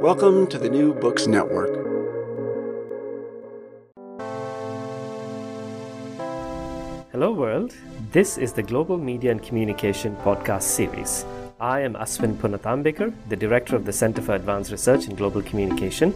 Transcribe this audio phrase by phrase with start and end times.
[0.00, 1.74] Welcome to the New Books Network.
[7.10, 7.74] Hello, world.
[8.12, 11.26] This is the Global Media and Communication podcast series.
[11.58, 16.14] I am Aswin Punathambekar, the director of the Center for Advanced Research in Global Communication.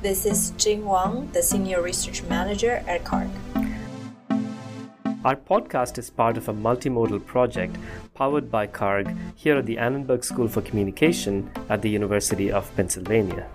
[0.00, 3.30] This is Jing Wang, the senior research manager at CARG.
[5.24, 7.76] Our podcast is part of a multimodal project
[8.12, 13.48] powered by CARG here at the Annenberg School for Communication at the University of Pennsylvania.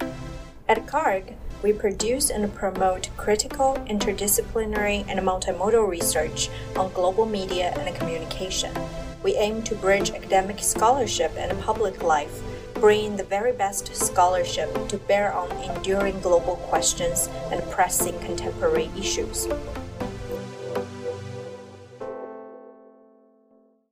[0.68, 7.96] At CARG, we produce and promote critical, interdisciplinary, and multimodal research on global media and
[7.96, 8.74] communication.
[9.22, 12.42] We aim to bridge academic scholarship and public life,
[12.74, 19.48] bringing the very best scholarship to bear on enduring global questions and pressing contemporary issues.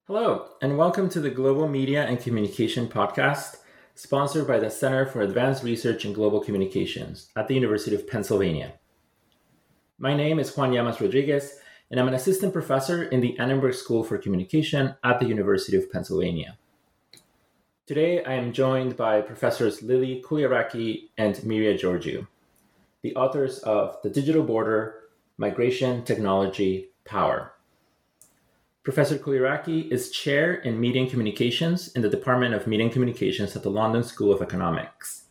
[0.07, 3.57] Hello, and welcome to the Global Media and Communication Podcast,
[3.93, 8.75] sponsored by the Center for Advanced Research in Global Communications at the University of Pennsylvania.
[9.99, 11.59] My name is Juan Llamas Rodriguez,
[11.91, 15.91] and I'm an assistant professor in the Annenberg School for Communication at the University of
[15.91, 16.57] Pennsylvania.
[17.85, 22.25] Today, I am joined by Professors Lilie Chouliaraki and Myria Georgiou,
[23.01, 25.01] the authors of The Digital Border
[25.37, 27.56] Migration, Technology, Power
[28.87, 33.53] Professor Chouliaraki is chair in media and communications in the Department of Media and Communications
[33.53, 35.25] at the London School of Economics.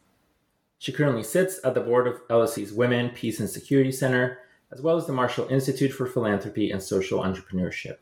[0.76, 4.40] She currently sits at the board of LSE's Women, Peace and Security Center,
[4.70, 7.96] as well as the Marshall Institute for Philanthropy and Social Entrepreneurship.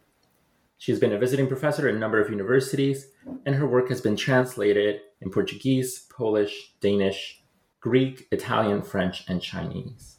[0.77, 3.07] She has been a visiting professor at a number of universities,
[3.47, 7.45] and her work has been translated in Portuguese, Polish, Danish,
[7.79, 10.14] Greek, Italian, French, and Chinese.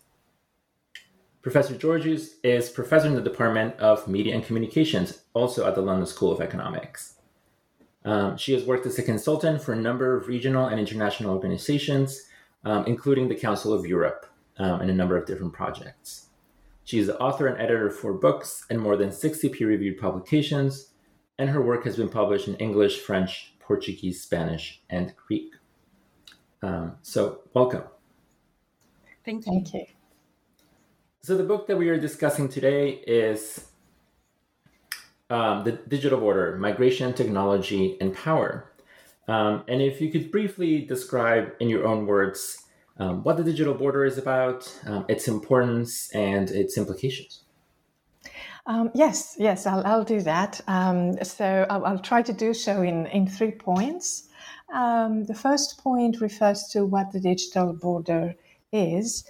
[1.45, 6.07] Professor Georgiou is professor in the Department of Media and Communications, also at the London
[6.07, 7.17] School of Economics.
[8.03, 12.19] Um, she has worked as a consultant for a number of regional and international organizations,
[12.63, 14.25] um, including the Council of Europe,
[14.57, 16.29] um, and a number of different projects.
[16.83, 20.93] She is the author and editor for books and more than 60 peer reviewed publications,
[21.37, 25.53] and her work has been published in English, French, Portuguese, Spanish, and Greek.
[26.63, 27.83] Um, so, welcome.
[29.23, 29.51] Thank you.
[29.51, 29.94] Thank you.
[31.25, 33.65] So the book that we are discussing today is
[35.31, 38.71] um, the Digital Border: Migration, Technology, and Power.
[39.27, 42.65] Um, and if you could briefly describe in your own words
[42.99, 47.41] um, what the digital border is about, um, its importance, and its implications.
[48.67, 50.61] Um, yes, yes, I'll, I'll do that.
[50.67, 54.29] Um, so I'll, I'll, try to do so in, in three points.
[54.69, 58.35] the first point refers to what the digital border
[58.71, 59.25] is.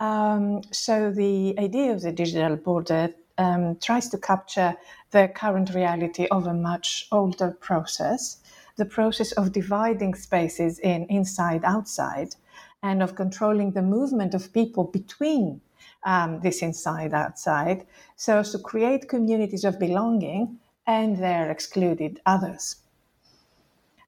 [0.00, 4.76] Um, so the idea of the digital border um, tries to capture
[5.10, 8.38] the current reality of a much older process,
[8.76, 12.34] the process of dividing spaces in inside outside,
[12.82, 15.60] and of controlling the movement of people between
[16.04, 17.86] um, this inside outside,
[18.16, 22.76] so as to create communities of belonging and their excluded others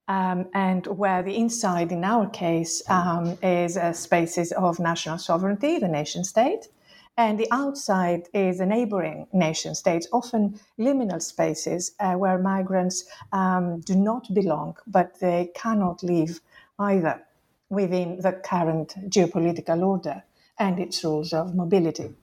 [0.09, 5.79] um, and where the inside, in our case, um, is uh, spaces of national sovereignty,
[5.79, 6.69] the nation state,
[7.17, 13.81] and the outside is a neighboring nation states, often liminal spaces uh, where migrants um,
[13.81, 16.41] do not belong, but they cannot leave
[16.79, 17.23] either.
[17.71, 20.25] within the current geopolitical order
[20.59, 22.15] and its rules of mobility.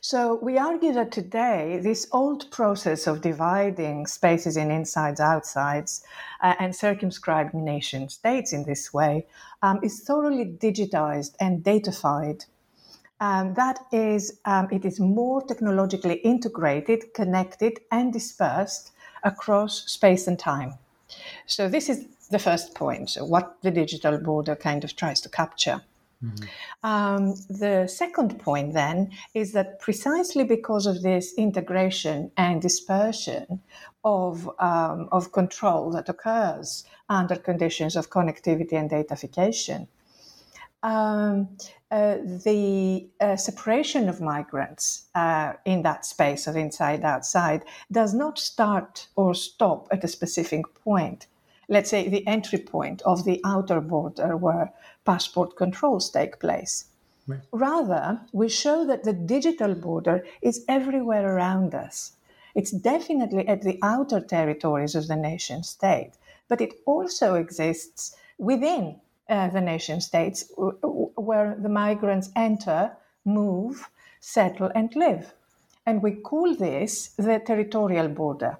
[0.00, 6.04] So we argue that today, this old process of dividing spaces in insides, outsides,
[6.40, 9.26] uh, and circumscribing nation states in this way
[9.62, 12.46] um, is thoroughly digitized and datafied.
[13.18, 18.92] Um, that is, um, it is more technologically integrated, connected, and dispersed
[19.24, 20.74] across space and time.
[21.46, 23.16] So this is the first point.
[23.18, 25.82] What the digital border kind of tries to capture.
[26.24, 26.44] Mm-hmm.
[26.82, 33.60] Um, the second point then is that precisely because of this integration and dispersion
[34.04, 39.88] of, um, of control that occurs under conditions of connectivity and datafication,
[40.82, 41.48] um,
[41.90, 48.38] uh, the uh, separation of migrants uh, in that space of inside outside does not
[48.38, 51.26] start or stop at a specific point
[51.68, 54.72] let's say, the entry point of the outer border where
[55.04, 56.86] passport controls take place.
[57.26, 57.40] Right.
[57.52, 62.12] Rather, we show that the digital border is everywhere around us.
[62.54, 66.12] It's definitely at the outer territories of the nation state,
[66.48, 73.90] but it also exists within uh, the nation states w- where the migrants enter, move,
[74.20, 75.34] settle, and live.
[75.84, 78.58] And we call this the territorial border.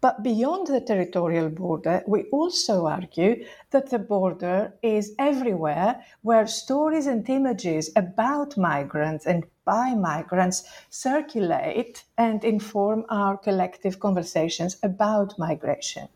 [0.00, 7.08] But beyond the territorial border, we also argue that the border is everywhere where stories
[7.08, 16.08] and images about migrants and by migrants circulate and inform our collective conversations about migration.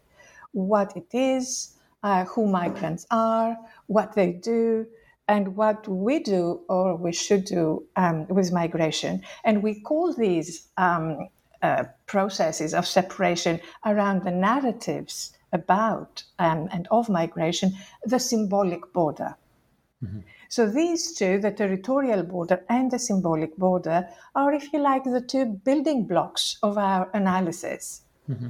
[0.52, 3.56] What it is, uh, who migrants are,
[3.86, 4.86] what they do,
[5.26, 9.22] and what we do or we should do um, with migration.
[9.44, 11.28] And we call these um,
[11.62, 17.72] uh, processes of separation around the narratives about um, and of migration,
[18.04, 19.36] the symbolic border.
[20.04, 20.20] Mm-hmm.
[20.48, 25.20] So these two, the territorial border and the symbolic border, are, if you like, the
[25.20, 28.02] two building blocks of our analysis.
[28.28, 28.48] Mm-hmm.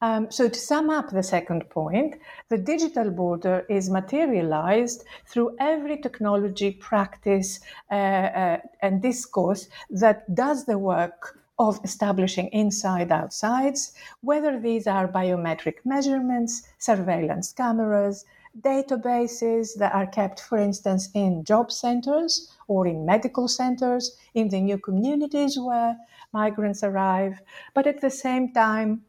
[0.00, 2.14] Um, so, to sum up the second point,
[2.50, 7.58] the digital border is materialized through every technology, practice,
[7.90, 15.08] uh, uh, and discourse that does the work of establishing inside outsides, whether these are
[15.08, 18.24] biometric measurements, surveillance cameras,
[18.60, 24.60] databases that are kept, for instance, in job centers or in medical centers, in the
[24.60, 25.96] new communities where
[26.32, 27.40] migrants arrive.
[27.74, 29.04] But at the same time,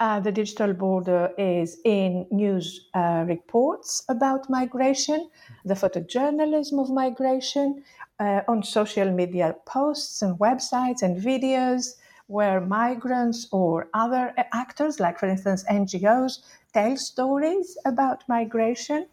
[0.00, 5.28] uh, the digital border is in news uh, reports about migration,
[5.64, 7.82] the photojournalism of migration,
[8.20, 11.94] uh, on social media posts and websites and videos
[12.26, 16.40] where migrants or other actors, like for instance NGOs,
[16.74, 19.06] tell stories about migration,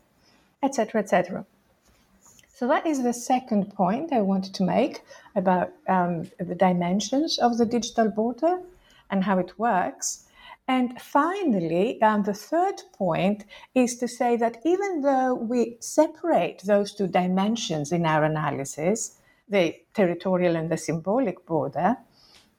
[0.62, 1.46] etc., etc.
[2.54, 5.02] So that is the second point I wanted to make
[5.36, 8.60] about um, the dimensions of the digital border
[9.10, 10.25] and how it works.
[10.68, 13.46] And finally, um, the third point
[13.76, 19.18] is to say that even though we separate those two dimensions in our analysis,
[19.48, 21.98] the territorial and the symbolic border,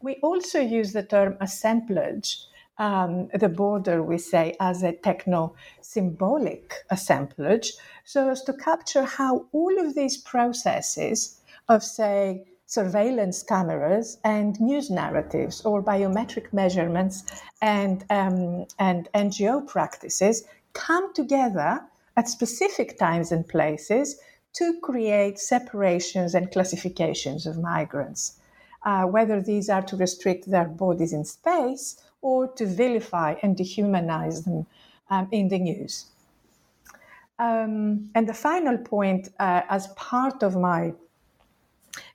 [0.00, 2.38] we also use the term assemblage,
[2.78, 7.72] um, the border, we say, as a techno symbolic assemblage,
[8.04, 14.90] so as to capture how all of these processes of, say, surveillance cameras and news
[14.90, 17.24] narratives or biometric measurements
[17.62, 21.80] and, um, and NGO practices come together
[22.16, 24.18] at specific times and places
[24.54, 28.38] to create separations and classifications of migrants,
[28.84, 34.44] uh, whether these are to restrict their bodies in space or to vilify and dehumanize
[34.44, 34.66] them
[35.10, 36.06] um, in the news.
[37.38, 40.94] Um, and the final point, uh, as part of my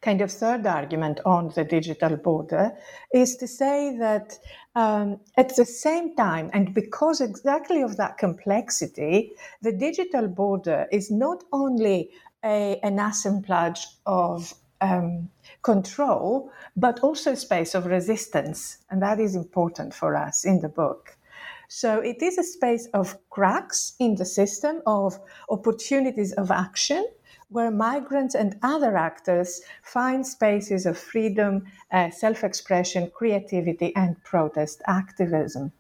[0.02, 2.72] kind of third argument on the digital border
[3.14, 4.38] is to say that
[4.76, 9.32] um, at the same time, and because exactly of that complexity,
[9.62, 12.10] the digital border is not only
[12.44, 15.30] a, an assemblage of um,
[15.62, 18.80] control, but also a space of resistance.
[18.90, 21.16] And that is important for us in the book.
[21.68, 27.06] So it is a space of cracks in the system, of opportunities of action,
[27.52, 34.82] where migrants and other actors find spaces of freedom, uh, self expression, creativity, and protest
[34.88, 35.72] activism.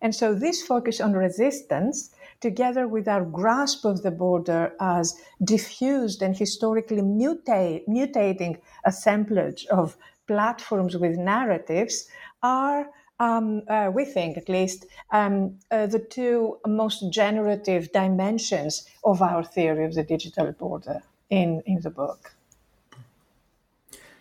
[0.00, 6.22] And so, this focus on resistance, together with our grasp of the border as diffused
[6.22, 9.96] and historically mutating assemblage of
[10.26, 12.08] platforms with narratives,
[12.42, 12.90] are
[13.20, 19.44] um, uh, we think at least, um, uh, the two most generative dimensions of our
[19.44, 22.34] theory of the digital border in, in the book.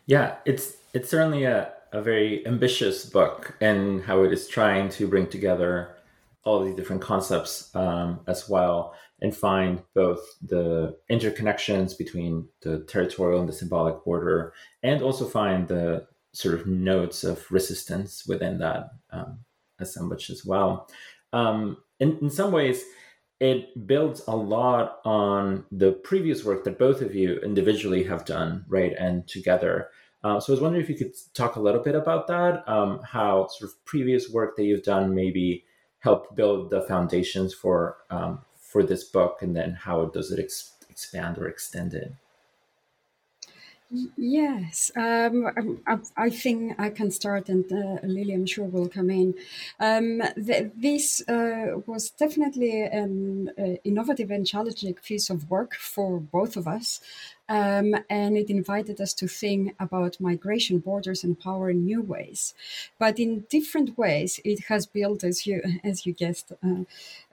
[0.06, 5.08] Yeah, it's it's certainly a, a very ambitious book and how it is trying to
[5.08, 5.96] bring together
[6.44, 13.40] all these different concepts um, as well and find both the interconnections between the territorial
[13.40, 18.90] and the symbolic border and also find the sort of notes of resistance within that
[19.12, 19.40] um,
[19.80, 20.90] assemblage as well.
[21.32, 22.84] Um, in, in some ways,
[23.40, 28.66] it builds a lot on the previous work that both of you individually have done,
[28.68, 29.90] right, and together.
[30.24, 33.02] Uh, so I was wondering if you could talk a little bit about that, um,
[33.04, 35.66] how sort of previous work that you've done maybe
[36.00, 40.74] help build the foundations for um, for this book, and then how does it ex-
[40.90, 42.14] expand or extend it?
[44.18, 45.46] Yes, um,
[45.86, 49.36] I, I, think I can start, and uh, Lilie, I'm sure, will come in.
[49.80, 56.58] Um, this uh, was definitely an uh, innovative and challenging piece of work for both
[56.58, 57.02] of us,
[57.48, 62.56] um, and it invited us to think about migration, borders, and power in new ways,
[62.98, 64.40] but in different ways.
[64.44, 66.86] It has built, as you as you guessed uh,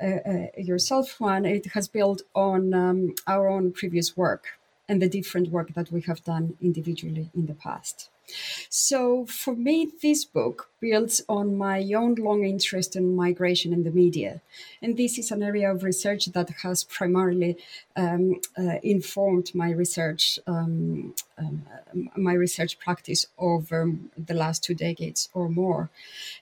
[0.02, 4.59] uh, uh, yourself, Juan, it has built on um, our own previous work
[4.90, 8.10] and the different work that we have done individually in the past.
[8.68, 13.90] So for me, this book builds on my own long interest in migration and the
[13.90, 14.40] media.
[14.82, 17.56] And this is an area of research that has primarily
[17.96, 21.62] um, uh, informed my research, um, um,
[22.16, 25.90] my research practice over the last two decades or more.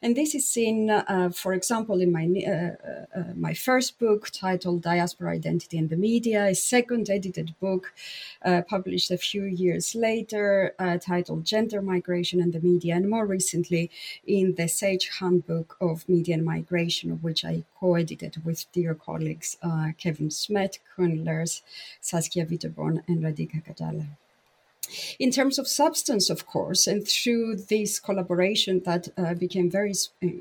[0.02, 4.30] And this is seen, uh, for example, in my uh, uh, uh, my first book
[4.30, 7.92] titled "Diaspora Identity and the Media," a second edited book
[8.44, 10.74] uh, published a few years later
[11.04, 13.90] titled "Gender Migration and the Media," and more recently
[14.26, 19.56] in the Sage Handbook of Media and Migration, which I co edited with dear colleagues
[19.62, 21.62] uh, Kevin Smet, Koen Leurs,
[22.00, 24.06] Saskia Witteborn, and Radhika Gajjala.
[25.18, 29.94] In terms of substance, of course, and through this collaboration that uh, became very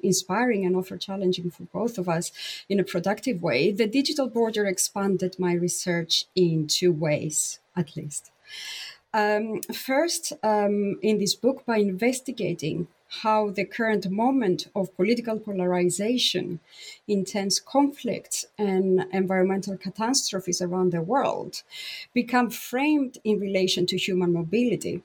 [0.04, 2.32] inspiring and often challenging for both of us
[2.70, 8.32] in a productive way, the digital border expanded my research in two ways, at least.
[9.14, 12.88] Um, first, um, in this book, by investigating
[13.22, 16.60] how the current moment of political polarization,
[17.08, 21.64] intense conflicts, and environmental catastrophes around the world
[22.14, 25.04] become framed in relation to human mobility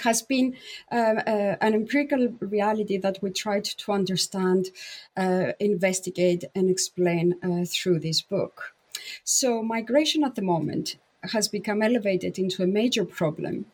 [0.00, 0.56] has been
[0.92, 0.94] uh,
[1.26, 4.68] uh, an empirical reality that we tried to understand,
[5.16, 8.74] uh, investigate, and explain uh, through this book.
[9.24, 10.96] So, migration at the moment
[11.32, 13.66] has become elevated into a major problem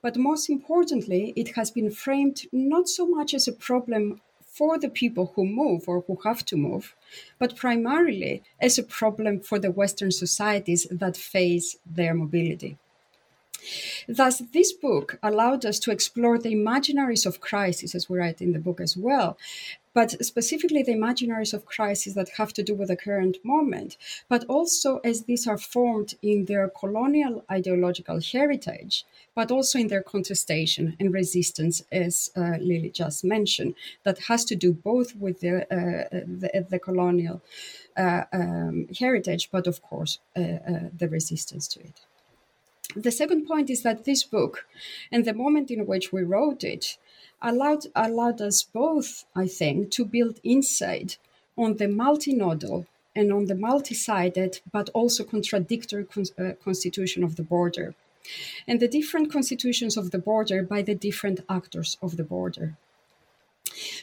[0.00, 4.88] but most importantly, it has been framed not so much as a problem for the
[4.90, 6.94] people who move or who have to move,
[7.38, 12.78] but primarily as a problem for the Western societies that face their mobility.
[14.08, 18.52] Thus, this book allowed us to explore the imaginaries of crisis, as we write in
[18.52, 19.36] the book as well,
[19.94, 23.96] but specifically the imaginaries of crisis that have to do with the current moment,
[24.28, 29.04] but also as these are formed in their colonial ideological heritage,
[29.34, 34.56] but also in their contestation and resistance, as uh, Lily just mentioned, that has to
[34.56, 37.42] do both with the, uh, the, the, colonial
[37.96, 42.00] uh, um, heritage, but of course uh, uh, the resistance to it.
[42.94, 44.66] The second point is that this book
[45.10, 46.98] and the moment in which we wrote it
[47.40, 51.18] allowed, allowed us both, I think, to build insight
[51.56, 57.42] on the multinodal and on the multi-sided but also contradictory con- uh, constitution of the
[57.42, 57.94] border.
[58.68, 62.76] And the different constitutions of the border by the different actors of the border.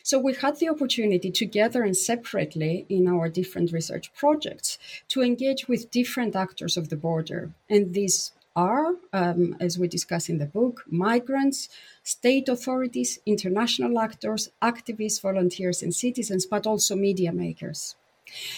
[0.04, 4.78] So we had the opportunity together and separately in our different research projects
[5.10, 7.52] to engage with different actors of the border.
[7.70, 11.70] And these are, um, as we discuss in the book, migrants,
[12.04, 17.96] state authorities, international actors, activists, volunteers, and citizens, but also media makers.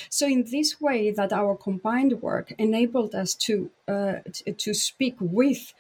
[0.09, 4.15] So, in this way, that our combined work enabled us to uh,
[4.57, 5.73] to speak with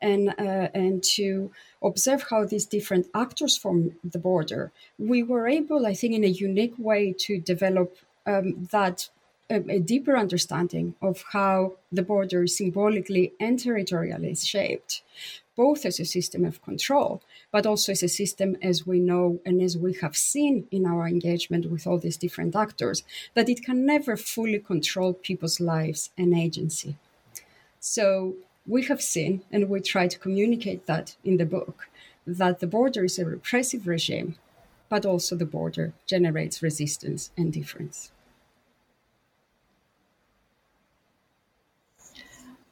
[0.00, 1.50] and uh, and to
[1.82, 6.28] observe how these different actors from the border, we were able, I think, in a
[6.48, 7.96] unique way to develop
[8.26, 9.08] um, that
[9.50, 15.02] a, a, deeper understanding of how the border symbolically and territorially is shaped,
[15.56, 19.60] both as a system of control, but also as a system, as we know and
[19.62, 23.02] as we have seen in our engagement with all these different actors,
[23.34, 26.96] that it can never fully control people's lives and agency.
[27.80, 28.34] So
[28.66, 31.88] we have seen, and we try to communicate that in the book,
[32.26, 34.36] that the border is a repressive regime
[34.88, 38.10] but also the border generates resistance and difference.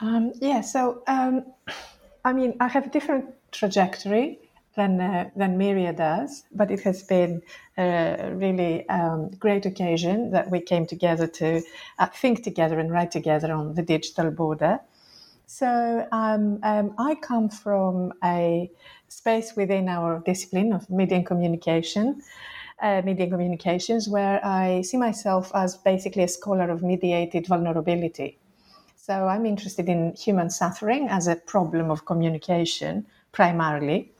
[0.00, 1.44] Um, yeah, so um,
[2.24, 4.38] I mean, I have a different trajectory
[4.76, 7.42] than uh, than Myria does, but it has been
[7.78, 11.62] a really um, great occasion that we came together to
[11.98, 14.80] uh, think together and write together on the digital border.
[15.46, 18.70] So um, um, I come from a
[19.08, 22.20] space within our discipline of media and communication,
[22.82, 28.38] uh, media and communications, where I see myself as basically a scholar of mediated vulnerability.
[29.06, 34.10] So I'm interested in human suffering as a problem of communication primarily.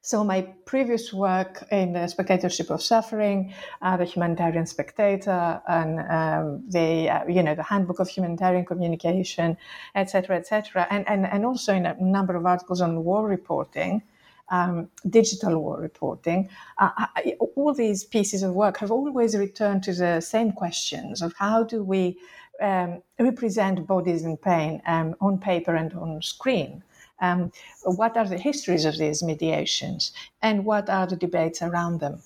[0.00, 6.64] So my previous work in the spectatorship of suffering, uh, the humanitarian spectator, and um,
[6.66, 9.58] the uh, you know the handbook of humanitarian communication,
[9.94, 14.00] etc., etc., and, and and also in a number of articles on war reporting,
[14.48, 16.48] um, digital war reporting.
[16.78, 21.34] Uh, I, all these pieces of work have always returned to the same questions of
[21.34, 22.16] how do we
[22.60, 26.82] um, represent bodies in pain um, on paper and on screen.
[27.20, 27.50] Um,
[27.84, 32.22] what are the histories of these mediations and what are the debates around them?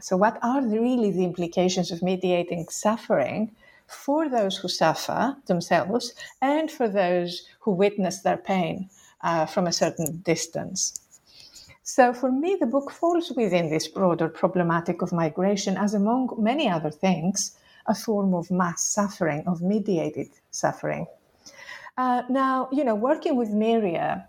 [0.00, 3.52] So, what are the, really the implications of mediating suffering
[3.86, 8.90] for those who suffer themselves and for those who witness their pain
[9.22, 10.98] uh, from a certain distance?
[11.84, 16.68] So, for me, the book falls within this broader problematic of migration as, among many
[16.68, 21.06] other things, a form of mass suffering, of mediated suffering.
[21.96, 24.26] Uh, now, you know, working with Myria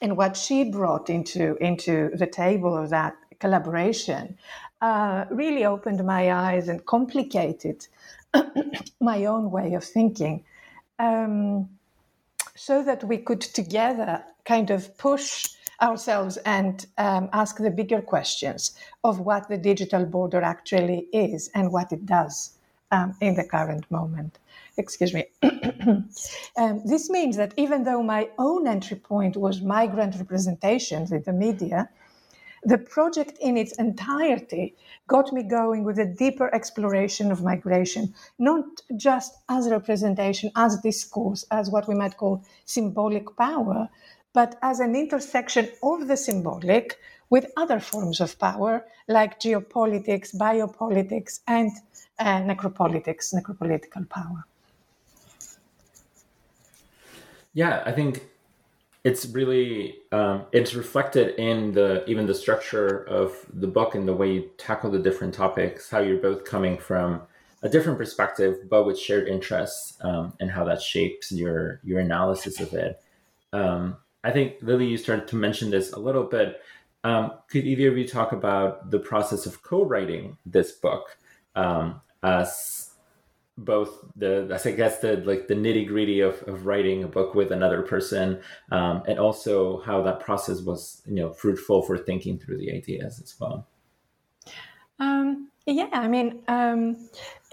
[0.00, 4.38] and what she brought into into the table of that collaboration
[4.80, 7.86] uh, really opened my eyes and complicated
[9.00, 10.44] my own way of thinking,
[10.98, 11.68] um,
[12.54, 15.48] so that we could together kind of push
[15.82, 18.72] ourselves and um, ask the bigger questions
[19.04, 22.58] of what the digital border actually is and what it does
[22.90, 24.38] um, in the current moment.
[24.76, 25.24] Excuse me.
[26.56, 31.32] um, this means that even though my own entry point was migrant representations in the
[31.32, 31.88] media,
[32.62, 34.76] the project in its entirety
[35.06, 38.64] got me going with a deeper exploration of migration, not
[38.96, 43.88] just as representation, as discourse, as what we might call symbolic power,
[44.32, 46.98] but as an intersection of the symbolic
[47.30, 51.70] with other forms of power like geopolitics, biopolitics, and
[52.18, 54.44] uh, necropolitics, necropolitical power.
[57.54, 58.22] Yeah, I think
[59.02, 64.14] it's really um, it's reflected in the even the structure of the book and the
[64.14, 65.90] way you tackle the different topics.
[65.90, 67.22] How you're both coming from
[67.62, 72.60] a different perspective, but with shared interests, um, and how that shapes your your analysis
[72.60, 73.00] of it.
[73.52, 76.60] Um, I think Lilie, you started to mention this a little bit.
[77.02, 81.16] Um, could either of you talk about the process of co-writing this book
[81.54, 82.90] um, as
[83.56, 87.52] both the I guess the like the nitty gritty of, of writing a book with
[87.52, 92.58] another person, um, and also how that process was you know fruitful for thinking through
[92.58, 93.66] the ideas as well.
[94.98, 97.08] Um, yeah, I mean, um,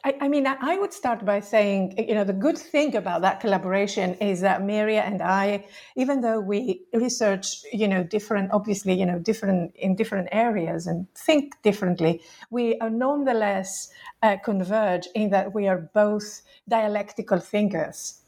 [0.08, 3.42] I, I, mean, I would start by saying, you know, the good thing about that
[3.42, 5.66] collaboration is that Myria and I,
[5.98, 11.14] even though we research, you know, different, obviously, you know, different in different areas and
[11.14, 13.90] think differently, we are nonetheless
[14.24, 18.22] uh, converge in that we are both dialectical thinkers.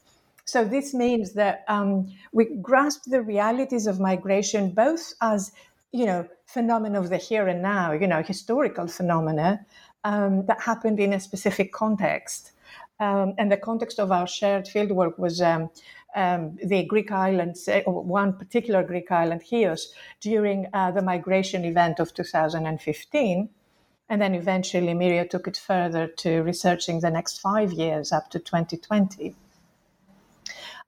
[0.44, 5.52] So this means that um, we grasp the realities of migration both as,
[5.92, 9.64] you know, phenomena of the here and now, you know, historical phenomena,
[10.04, 12.52] um, that happened in a specific context.
[12.98, 15.70] Um, and the context of our shared fieldwork was um,
[16.14, 22.00] um the Greek islands, uh, one particular Greek island, Chios, during uh, the migration event
[22.00, 23.48] of 2015.
[24.10, 28.40] And then eventually, Myria took it further to researching the next five years up to
[28.40, 29.36] 2020.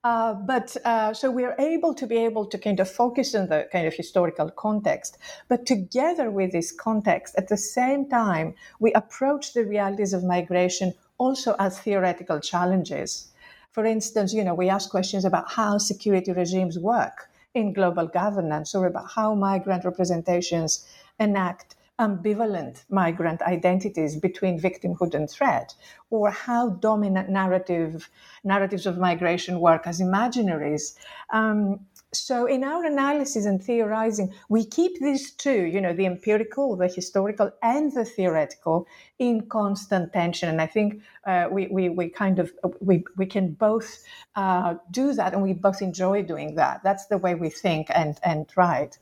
[0.05, 3.69] Uh, but uh, so we're able to be able to kind of focus on the
[3.71, 5.17] kind of historical context,
[5.49, 10.93] but together with this context, at the same time, we approach the realities of migration
[11.19, 13.29] also as theoretical challenges.
[13.71, 18.75] For instance, you know, we ask questions about how security regimes work in global governance
[18.75, 20.85] or about how migrant representations
[21.21, 25.69] enact ambivalent migrant identities between victimhood and threat,
[26.11, 28.11] or how dominant narrative
[28.45, 30.85] narratives of migration work as imaginaries.
[31.33, 31.81] Um,
[32.15, 36.89] so in our analysis and theorizing, we keep these two, you know, the empirical, the
[36.89, 38.87] historical, and the theoretical
[39.19, 40.49] in constant tension.
[40.51, 40.89] And I think
[41.31, 43.89] uh, we, we, we kind of, we, we can both
[44.37, 46.83] uh, do that and we both enjoy doing that.
[46.85, 48.99] That's the way we think and, and write.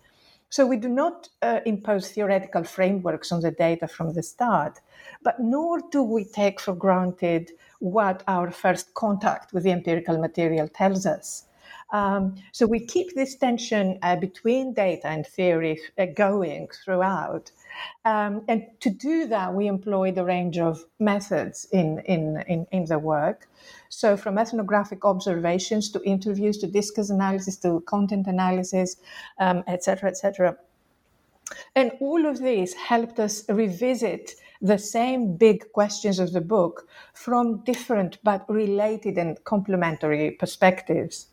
[0.51, 4.81] So we do not uh, impose theoretical frameworks on the data from the start,
[5.23, 10.67] but nor do we take for granted what our first contact with the empirical material
[10.67, 11.47] tells us.
[11.93, 17.51] Um, so we keep this tension uh, between data and theory uh, going throughout.
[18.05, 22.85] Um, and to do that, we employed a range of methods in, in, in, in,
[22.85, 23.49] the work.
[23.89, 28.97] So, from ethnographic observations to interviews to discourse analysis to content analysis,
[29.41, 30.49] etc., um, etc.
[30.51, 30.57] Et
[31.75, 37.65] and all of this helped us revisit the same big questions of the book from
[37.65, 41.30] different but related and complementary perspectives.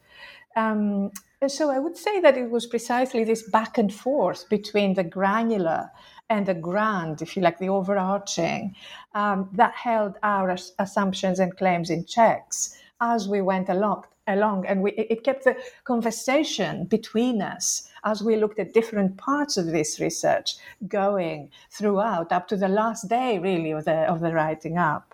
[0.57, 1.11] Um,
[1.47, 5.91] so I would say that it was precisely this back and forth between the granular
[6.29, 8.75] and the grand, if you like, the overarching,
[9.13, 14.03] um, that held our as- assumptions and claims in checks as we went along.
[14.27, 14.65] along.
[14.65, 19.67] And we, it kept the conversation between us as we looked at different parts of
[19.67, 20.55] this research
[20.87, 25.13] going throughout up to the last day, really, of the, of the writing up.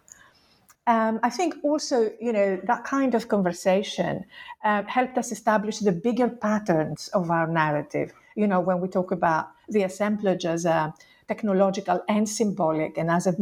[0.85, 4.25] Um, I think also, you know, that kind of conversation
[4.63, 8.13] uh, helped us establish the bigger patterns of our narrative.
[8.35, 10.93] You know, when we talk about the assemblage as a
[11.27, 13.35] technological and symbolic, and as a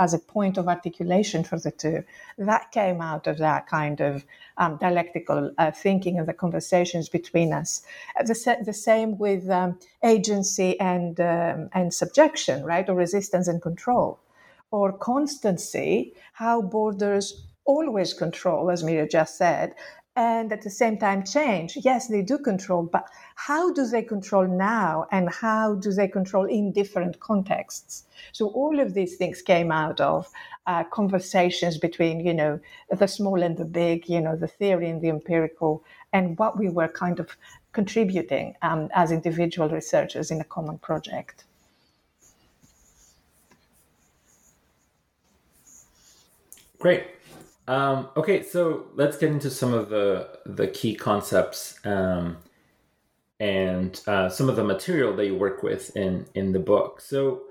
[0.00, 2.04] as a point of articulation for the two,
[2.38, 4.24] that came out of that kind of
[4.56, 7.82] um, dialectical uh, thinking and the conversations between us.
[8.18, 13.62] Uh, the, the same with um, agency and um, and subjection, right, or resistance and
[13.62, 14.18] control
[14.70, 19.74] or constancy, how borders always control, as Mira just said,
[20.18, 21.78] and at the same time change.
[21.84, 26.44] Yes, they do control, but how do they control now and how do they control
[26.46, 28.04] in different contexts?
[28.32, 30.28] So all of these things came out of
[30.66, 32.58] uh, conversations between, you know,
[32.90, 36.68] the small and the big, you know, the theory and the empirical, and what we
[36.68, 37.36] were kind of
[37.72, 41.44] contributing um, as individual researchers in a common project.
[46.78, 47.04] Great.
[47.66, 52.38] Um, okay, so let's get into some of the the key concepts um,
[53.40, 57.00] and uh, some of the material that you work with in in the book.
[57.00, 57.42] So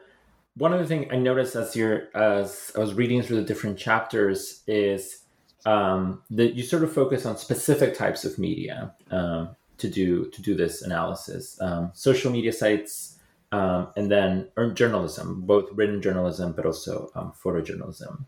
[0.55, 4.63] one other thing I noticed as you're as I was reading through the different chapters
[4.65, 5.23] is
[5.65, 10.41] um, that you sort of focus on specific types of media um, to do to
[10.41, 11.61] do this analysis.
[11.61, 13.19] Um, social media sites,
[13.51, 18.25] um, and then journalism, both written journalism but also um, photojournalism.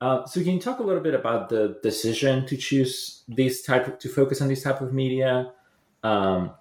[0.00, 3.86] Uh, so can you talk a little bit about the decision to choose these type
[3.86, 5.52] of, to focus on these type of media?
[6.02, 6.52] Um,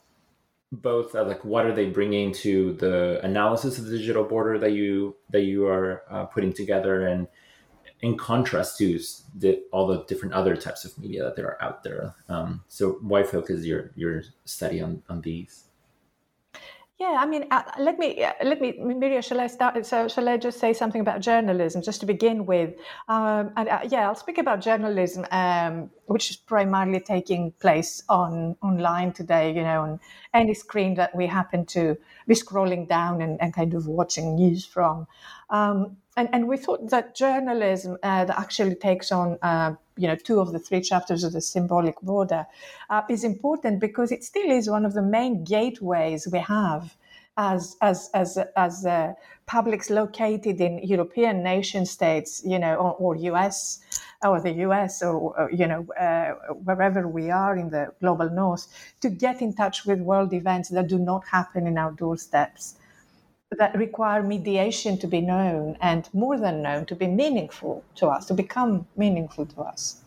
[0.71, 4.71] both uh, like what are they bringing to the analysis of the digital border that
[4.71, 7.27] you that you are uh, putting together, and
[8.01, 8.99] in contrast to
[9.35, 12.15] the, all the different other types of media that there are out there.
[12.27, 15.65] Um, so why focus your your study on on these?
[17.03, 19.85] Yeah, I mean, uh, let me uh, let me, Myria, shall I start?
[19.85, 22.69] So, shall I just say something about journalism, just to begin with?
[23.09, 28.55] Um, and uh, yeah, I'll speak about journalism, um, which is primarily taking place on
[28.61, 29.53] online today.
[29.53, 29.99] You know, on
[30.33, 34.63] any screen that we happen to be scrolling down and, and kind of watching news
[34.65, 35.05] from.
[35.49, 40.15] Um, and, and we thought that journalism uh, that actually takes on uh, you know
[40.15, 42.45] two of the three chapters of the symbolic border
[42.89, 46.95] uh, is important because it still is one of the main gateways we have
[47.37, 49.13] as as as as uh,
[49.45, 53.79] publics located in European nation states, you know, or, or U.S.
[54.23, 55.01] or the U.S.
[55.01, 58.67] or you know uh, wherever we are in the global north,
[59.01, 62.75] to get in touch with world events that do not happen in our doorsteps
[63.55, 68.25] that require mediation to be known and more than known to be meaningful to us,
[68.27, 70.03] to become meaningful to us.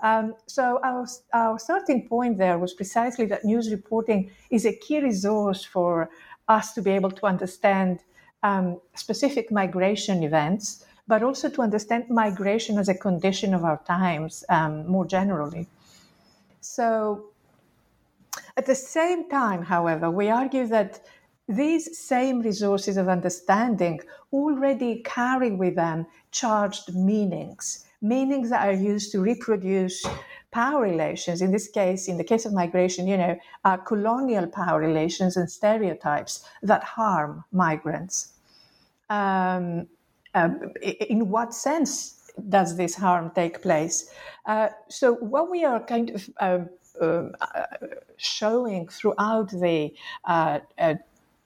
[0.00, 5.00] Um, so our, our starting point there was precisely that news reporting is a key
[5.00, 6.08] resource for
[6.48, 8.00] us to be able to understand
[8.42, 14.44] um, specific migration events, but also to understand migration as a condition of our times
[14.48, 15.66] um, more generally.
[16.60, 17.30] So
[18.56, 21.00] at the same time, however, we argue that
[21.48, 24.00] these same resources of understanding
[24.32, 30.04] already carry with them charged meanings, meanings that are used to reproduce
[30.50, 31.40] power relations.
[31.40, 35.50] In this case, in the case of migration, you know, uh, colonial power relations and
[35.50, 38.34] stereotypes that harm migrants.
[39.10, 39.86] Um,
[40.34, 40.50] uh,
[40.82, 44.10] in what sense does this harm take place?
[44.46, 46.68] Uh, so, what we are kind of
[47.00, 47.64] um, uh,
[48.16, 50.94] showing throughout the uh, uh,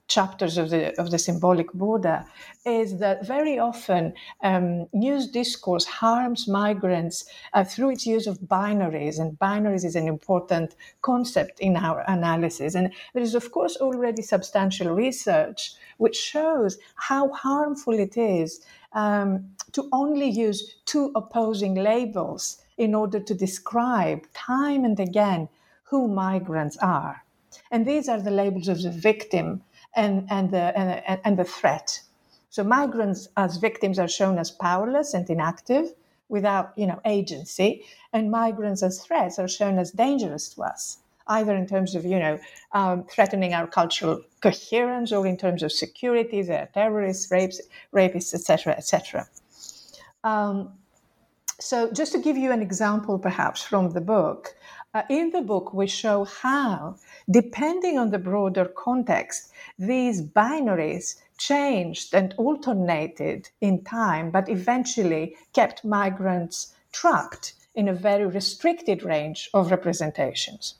[0.07, 2.25] chapters of the of the symbolic border
[2.65, 4.13] is that very often
[4.43, 10.07] um, news discourse harms migrants uh, through its use of binaries, and binaries is an
[10.07, 12.75] important concept in our analysis.
[12.75, 18.61] And there is, of course, already substantial research which shows how harmful it is
[18.93, 25.49] um, to only use two opposing labels in order to describe time and again
[25.83, 27.23] who migrants are.
[27.71, 29.61] And these are the labels of the victim
[29.95, 32.01] and, and, the, and, and the threat.
[32.49, 35.93] So migrants as victims are shown as powerless and inactive
[36.29, 41.55] without you know, agency, and migrants as threats are shown as dangerous to us, either
[41.55, 42.39] in terms of you know,
[42.73, 47.61] um, threatening our cultural coherence or in terms of security, they're terrorists, rapes,
[47.93, 49.27] rapists, etc., etc.
[50.23, 50.73] Um,
[51.59, 54.55] so, just to give you an example, perhaps from the book,
[54.93, 56.95] uh, in the book we show how,
[57.29, 65.83] depending on the broader context, these binaries changed and alternated in time, but eventually kept
[65.83, 70.75] migrants trapped in a very restricted range of representations.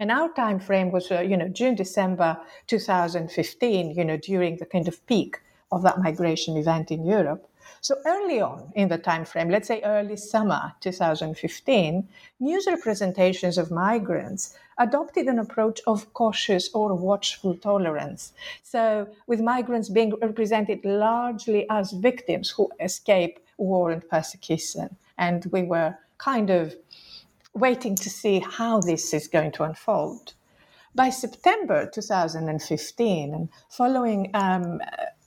[0.00, 4.66] And our time frame was, uh, you know, June, December 2015, you know, during the
[4.66, 7.50] kind of peak of that migration event in Europe.
[7.80, 12.08] So early on in the time frame, let's say early summer 2015,
[12.40, 18.32] news representations of migrants adopted an approach of cautious or watchful tolerance.
[18.62, 24.96] So with migrants being represented largely as victims who escape war and persecution.
[25.18, 26.74] And we were kind of
[27.54, 30.34] waiting to see how this is going to unfold.
[30.94, 34.80] By September 2015, and following um,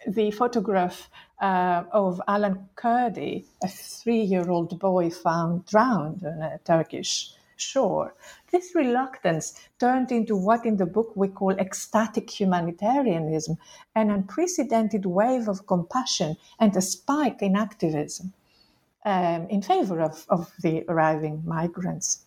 [0.07, 1.09] the photograph
[1.41, 8.13] uh, of Alan Kurdi, a three year old boy found drowned on a Turkish shore.
[8.51, 13.57] This reluctance turned into what in the book we call ecstatic humanitarianism,
[13.95, 18.33] an unprecedented wave of compassion and a spike in activism
[19.05, 22.25] um, in favor of, of the arriving migrants.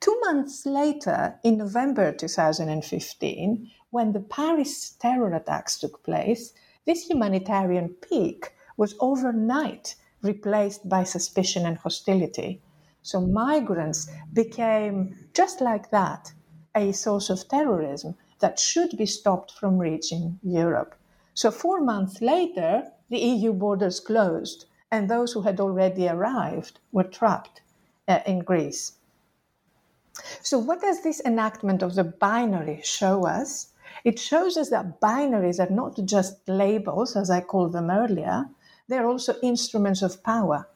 [0.00, 6.52] Two months later, in November 2015, when the Paris terror attacks took place,
[6.88, 12.62] this humanitarian peak was overnight replaced by suspicion and hostility.
[13.02, 16.32] So migrants became, just like that,
[16.74, 20.94] a source of terrorism that should be stopped from reaching Europe.
[21.34, 27.04] So, four months later, the EU borders closed, and those who had already arrived were
[27.04, 27.60] trapped
[28.08, 28.92] uh, in Greece.
[30.42, 33.72] So, what does this enactment of the binary show us?
[34.04, 38.48] It shows us that binaries are not just labels, as I called them earlier,
[38.88, 40.68] they're also instruments of power.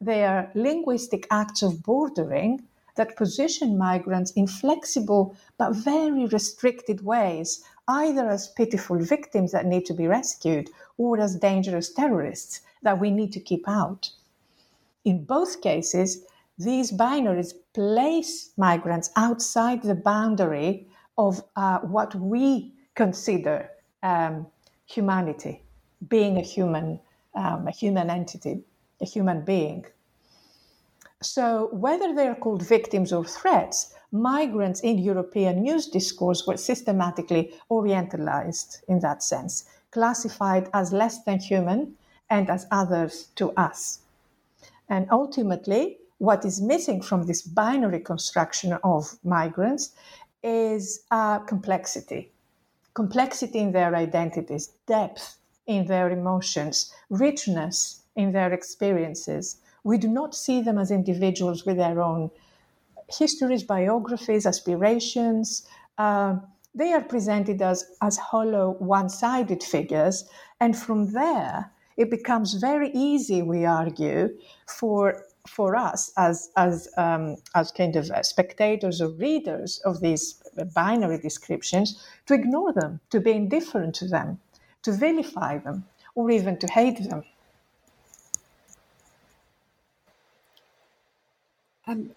[0.00, 2.62] They are linguistic acts of bordering
[2.96, 9.86] that position migrants in flexible but very restricted ways, either as pitiful victims that need
[9.86, 14.10] to be rescued or as dangerous terrorists that we need to keep out.
[15.04, 16.24] In both cases,
[16.58, 20.86] these binaries place migrants outside the boundary
[21.18, 23.70] of uh, what we consider
[24.02, 24.46] um,
[24.86, 25.62] humanity,
[26.08, 27.00] being a human,
[27.34, 28.62] um, a human entity,
[29.00, 29.84] a human being.
[31.22, 38.82] So, whether they're called victims or threats, migrants in European news discourse were systematically orientalized
[38.88, 41.94] in that sense, classified as less than human
[42.30, 44.00] and as others to us.
[44.88, 49.92] And ultimately, what is missing from this binary construction of migrants
[50.42, 52.32] is uh, complexity
[52.94, 59.56] complexity in their identities, depth in their emotions, richness in their experiences.
[59.84, 62.30] We do not see them as individuals with their own
[63.08, 65.66] histories, biographies, aspirations.
[65.98, 66.36] Uh,
[66.74, 70.28] they are presented as, as hollow, one sided figures.
[70.60, 77.36] And from there, it becomes very easy, we argue, for for us as as um,
[77.54, 80.42] as kind of spectators or readers of these
[80.74, 81.88] binary descriptions
[82.26, 84.40] to ignore them, to be indifferent to them,
[84.82, 85.84] to vilify them,
[86.14, 87.24] or even to hate them.
[91.86, 92.10] Um,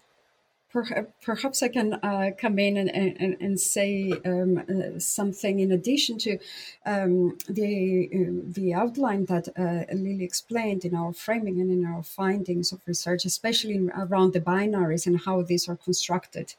[1.22, 6.18] perhaps I can uh, come in and, and, and say um, uh, something in addition
[6.18, 6.38] to
[6.84, 12.02] um, the uh, the outline that uh, Lilie explained in our framing and in our
[12.02, 16.54] findings of research, especially in, around the binaries and how these are constructed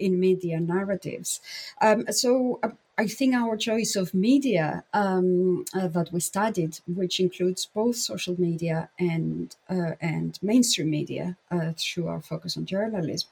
[0.00, 1.40] in media narratives.
[1.80, 7.18] Um, so uh, I think our choice of media um, uh, that we studied, which
[7.18, 13.28] includes both social media and uh, and mainstream media uh, through our focus on journalism,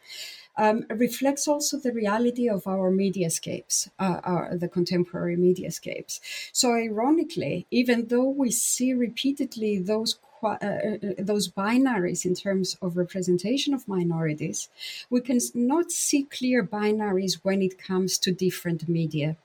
[0.57, 6.21] um, reflects also the reality of our mediascapes, uh, our, the contemporary mediascapes.
[6.53, 13.89] So, ironically, even though we see repeatedly those those binaries in terms of representation of
[13.89, 14.69] minorities,
[15.11, 19.37] we can not see clear binaries when it comes to different media.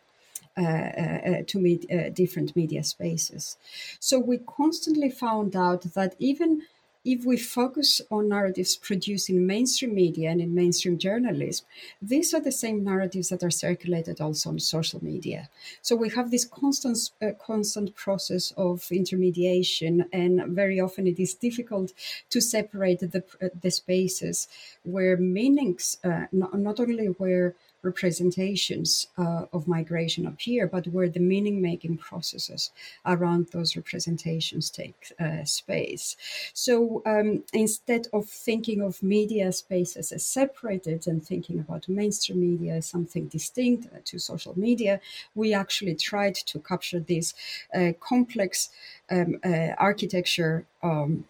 [0.55, 3.57] Uh, uh, to meet uh, different media spaces.
[3.99, 6.61] So we constantly found out that even
[7.05, 11.65] if we focus on narratives produced in mainstream media and in mainstream journalism,
[12.01, 15.49] these are the same narratives that are circulated also on social media.
[15.81, 21.33] So we have this constant, uh, constant process of intermediation, and very often it is
[21.33, 21.91] difficult
[22.29, 24.47] to separate the, uh, the spaces
[24.83, 31.19] where meanings, uh, not, not only where representations uh, of migration appear, but where the
[31.19, 32.71] meaning making processes
[33.05, 36.15] around those representations take uh, space.
[36.53, 42.75] So um, instead of thinking of media spaces as separated and thinking about mainstream media
[42.75, 44.99] as something distinct uh, to social media,
[45.35, 47.33] we actually tried to capture this
[47.75, 48.69] uh, complex
[49.11, 50.65] um, uh, architecture.
[50.81, 51.25] Um,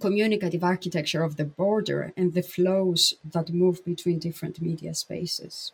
[0.00, 5.72] communicative architecture of the border and the flows that move between different media spaces.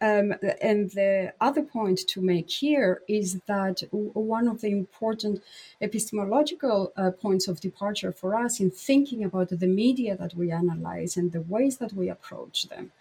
[0.00, 5.42] Um, and the other point to make here is that one of the important
[5.80, 11.16] epistemological uh, points of departure for us in thinking about the media that we analyze
[11.16, 12.92] and the ways that we approach them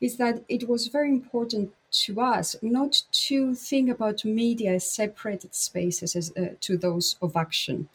[0.00, 5.54] is that it was very important to us not to think about media as separated
[5.54, 7.88] spaces as, uh, to those of action.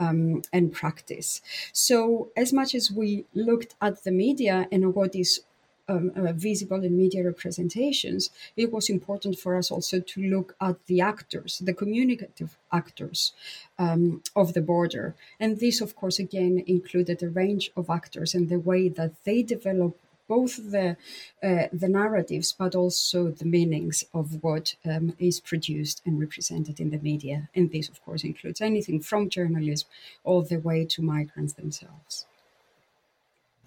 [0.00, 1.40] Um, and practice.
[1.72, 5.44] So, as much as we looked at the media and what is
[5.88, 10.76] um, uh, visible in media representations, it was important for us also to look at
[10.86, 13.32] the actors, the communicative actors
[13.78, 15.14] um, of the border.
[15.38, 19.42] And this, of course, again included a range of actors and the way that they
[19.42, 20.96] develop both the
[21.42, 26.88] uh, the narratives but also the meanings of what um, is produced and represented in
[26.88, 27.50] the media.
[27.54, 29.86] And this of course includes anything from journalism
[30.24, 32.24] all the way to migrants themselves.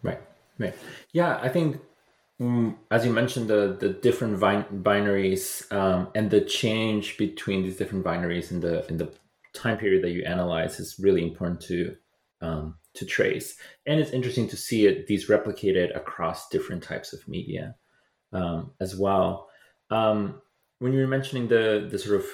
[0.02, 0.22] Right
[0.60, 0.76] right.
[1.12, 1.80] Yeah i think
[2.40, 8.52] as you mentioned, the the different binaries um, and the change between these different binaries
[8.52, 9.12] in the in the
[9.54, 11.96] time period that you analyze is really important to
[12.42, 13.58] um, to trace.
[13.88, 17.76] And it's interesting to see it these replicated across different types of media
[18.34, 19.50] um, as well.
[19.90, 20.40] Um,
[20.78, 22.26] when you were mentioning the the sort of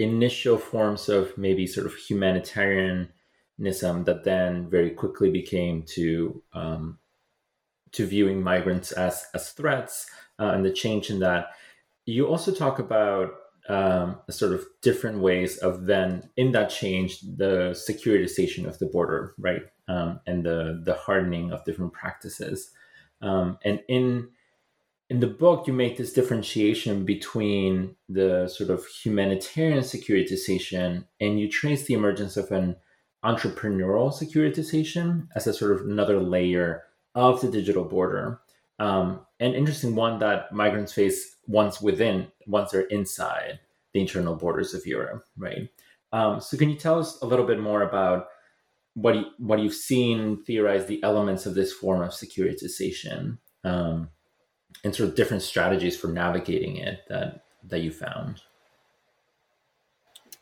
[0.00, 6.98] initial forms of maybe sort of humanitarianism that then very quickly became to um,
[7.94, 10.06] to viewing migrants as as threats
[10.38, 11.48] uh, and the change in that.
[12.06, 13.32] You also talk about
[13.68, 19.34] um, sort of different ways of then in that change the securitization of the border,
[19.38, 22.70] right, um, and the the hardening of different practices.
[23.22, 24.28] Um, and in
[25.10, 31.48] in the book, you make this differentiation between the sort of humanitarian securitization and you
[31.48, 32.76] trace the emergence of an
[33.24, 38.40] entrepreneurial securitization as a sort of another layer of the digital border.
[38.78, 43.60] Um, an interesting one that migrants face once within, once they're inside
[43.92, 45.68] the internal borders of Europe, right?
[46.12, 48.26] Um, so, can you tell us a little bit more about
[48.94, 54.08] what you, what you've seen, theorize the elements of this form of securitization, um,
[54.82, 58.42] and sort of different strategies for navigating it that that you found?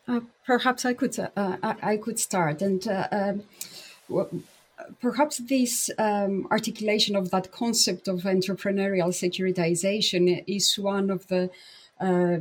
[0.09, 2.87] Uh, perhaps I could uh, I, I, could start and.
[2.87, 3.43] Uh, um,
[5.01, 11.51] perhaps this um, articulation of that concept of entrepreneurial securitization is one of the
[12.01, 12.39] uh,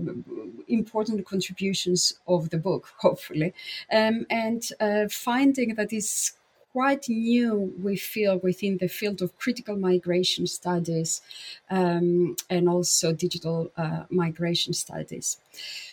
[0.67, 3.53] important contributions of the book, hopefully,
[3.91, 6.31] um, and uh, finding that is
[6.71, 11.21] quite new, we feel, within the field of critical migration studies
[11.69, 15.38] um, and also digital uh, migration studies.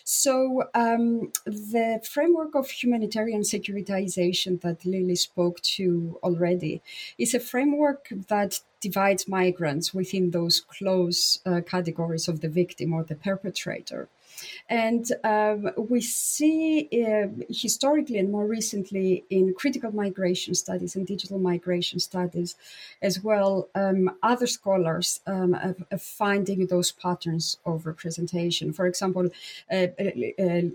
[0.03, 6.81] So, um, the framework of humanitarian securitization that Lilie spoke to already
[7.17, 13.03] is a framework that divides migrants within those close uh, categories of the victim or
[13.03, 14.07] the perpetrator.
[14.69, 21.39] And um, we see uh, historically and more recently in critical migration studies and digital
[21.39, 22.55] migration studies
[23.01, 28.73] as well, um, other scholars um, of, of finding those patterns of representation.
[28.73, 29.29] For example,
[29.71, 29.87] uh, uh,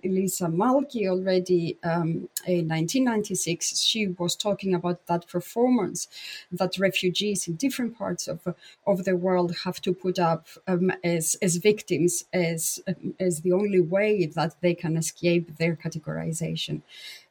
[0.04, 6.08] Liisa Malkki already um, in 1996, she was talking about that performance
[6.52, 8.40] that refugees in different parts of,
[8.86, 12.80] of the world have to put up um, as, as victims, as,
[13.20, 16.82] as the only way that they can escape their categorization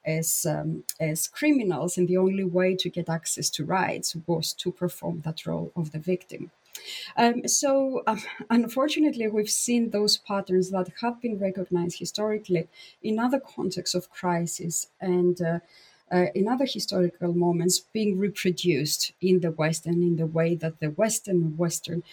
[0.06, 4.72] as um, as criminals, and the only way to get access to rights was to
[4.72, 6.52] perform that role of the victim.
[7.16, 8.18] Um, so, uh,
[8.50, 12.68] unfortunately, we've seen those patterns that have been recognized historically
[13.02, 15.42] in other contexts of crisis and.
[15.42, 15.60] Uh,
[16.12, 20.80] uh, in other historical moments being reproduced in the West and in the way that
[20.80, 22.04] the Western Western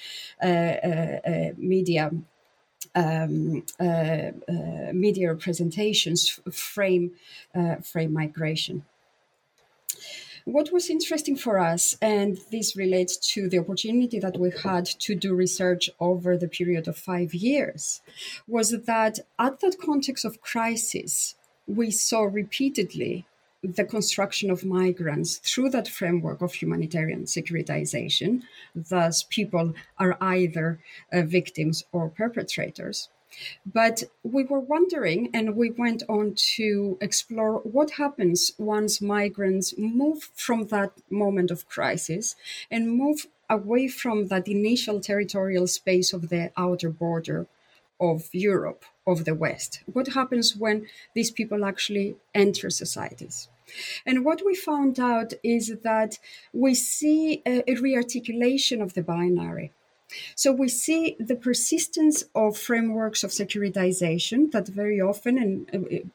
[0.42, 2.10] uh, uh, uh media
[2.94, 7.12] um, uh, uh, media representations frame
[7.54, 8.84] uh, frame migration.
[10.44, 15.14] What was interesting for us, and this relates to the opportunity that we had to
[15.14, 18.00] do research over the period of five years,
[18.48, 21.34] was that at that context of crisis,
[21.66, 23.26] we saw repeatedly
[23.62, 28.42] the construction of migrants through that framework of humanitarian securitization.
[28.74, 30.80] Thus, people are either
[31.12, 33.08] uh, victims or perpetrators.
[33.64, 40.30] But we were wondering, and we went on to explore what happens once migrants move
[40.34, 42.34] from that moment of crisis
[42.70, 47.46] and move away from that initial territorial space of the outer border
[48.00, 49.82] of Europe, of the West?
[49.86, 53.48] What happens when these people actually enter societies?
[54.04, 56.18] And what we found out is that
[56.52, 59.72] we see a, a rearticulation of the binary.
[60.34, 66.08] So we see the persistence of frameworks of securitization that very often and uh,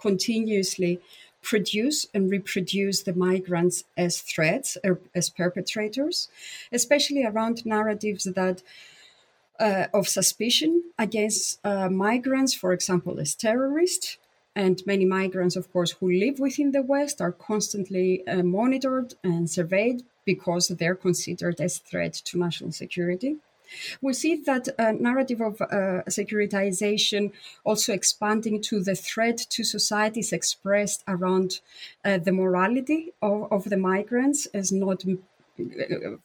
[0.00, 1.00] continuously
[1.42, 6.28] produce and reproduce the migrants as threats or as perpetrators,
[6.72, 8.62] especially around narratives that
[9.60, 14.18] uh, of suspicion against uh, migrants, for example, as terrorists.
[14.54, 19.50] And many migrants, of course, who live within the West are constantly uh, monitored and
[19.50, 23.36] surveyed because they're considered as threat to national security.
[24.00, 27.32] We see that uh, narrative of uh, securitization
[27.64, 31.60] also expanding to the threat to societies expressed around
[32.04, 35.04] uh, the morality of, of the migrants as not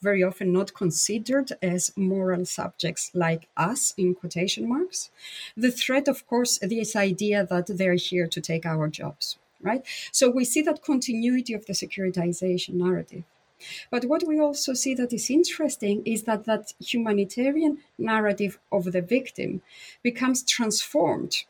[0.01, 5.11] very often not considered as moral subjects like us, in quotation marks.
[5.55, 9.83] The threat, of course, this idea that they're here to take our jobs, right?
[10.11, 13.23] So we see that continuity of the securitization narrative.
[13.91, 19.01] But what we also see that is interesting is that that humanitarian narrative of the
[19.01, 19.61] victim
[20.01, 21.43] becomes transformed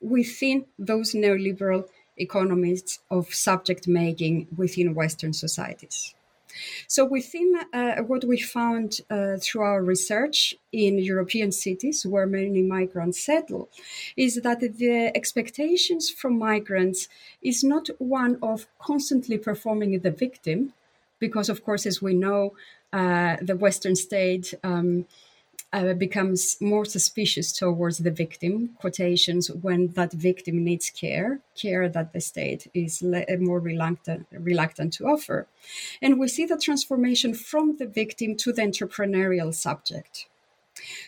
[0.00, 6.14] within those neoliberal economists of subject making within Western societies.
[6.88, 12.62] So, within uh, what we found uh, through our research in European cities where many
[12.62, 13.68] migrants settle,
[14.16, 17.08] is that the expectations from migrants
[17.42, 20.72] is not one of constantly performing the victim,
[21.18, 22.54] because, of course, as we know,
[22.92, 24.54] uh, the Western state.
[24.62, 25.06] Um,
[25.72, 32.12] uh, becomes more suspicious towards the victim quotations when that victim needs care care that
[32.12, 35.46] the state is le- uh, more reluctant reluctant to offer.
[36.00, 40.26] And we see the transformation from the victim to the entrepreneurial subject.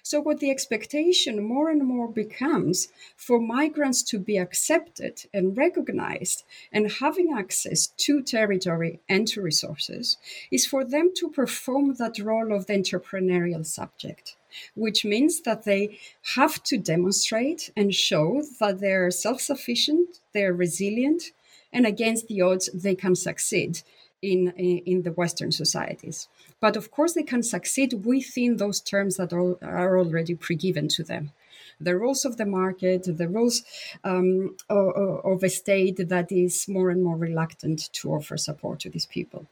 [0.03, 6.45] So, what the expectation more and more becomes for migrants to be accepted and recognized
[6.73, 10.17] and having access to territory and to resources
[10.51, 14.37] is for them to perform that role of the entrepreneurial subject
[14.74, 15.98] which means that they
[16.34, 21.32] have to demonstrate and show that they're self sufficient, they're resilient,
[21.72, 23.82] and against the odds, they can succeed
[24.22, 26.28] in, in, the Western societies.
[26.61, 31.02] But of course, they can succeed within those terms that are already pre given to
[31.02, 31.32] them
[31.81, 33.62] the rules of the market, the rules
[34.05, 39.07] um, of, a state that is more and more reluctant to offer support to these
[39.07, 39.47] people.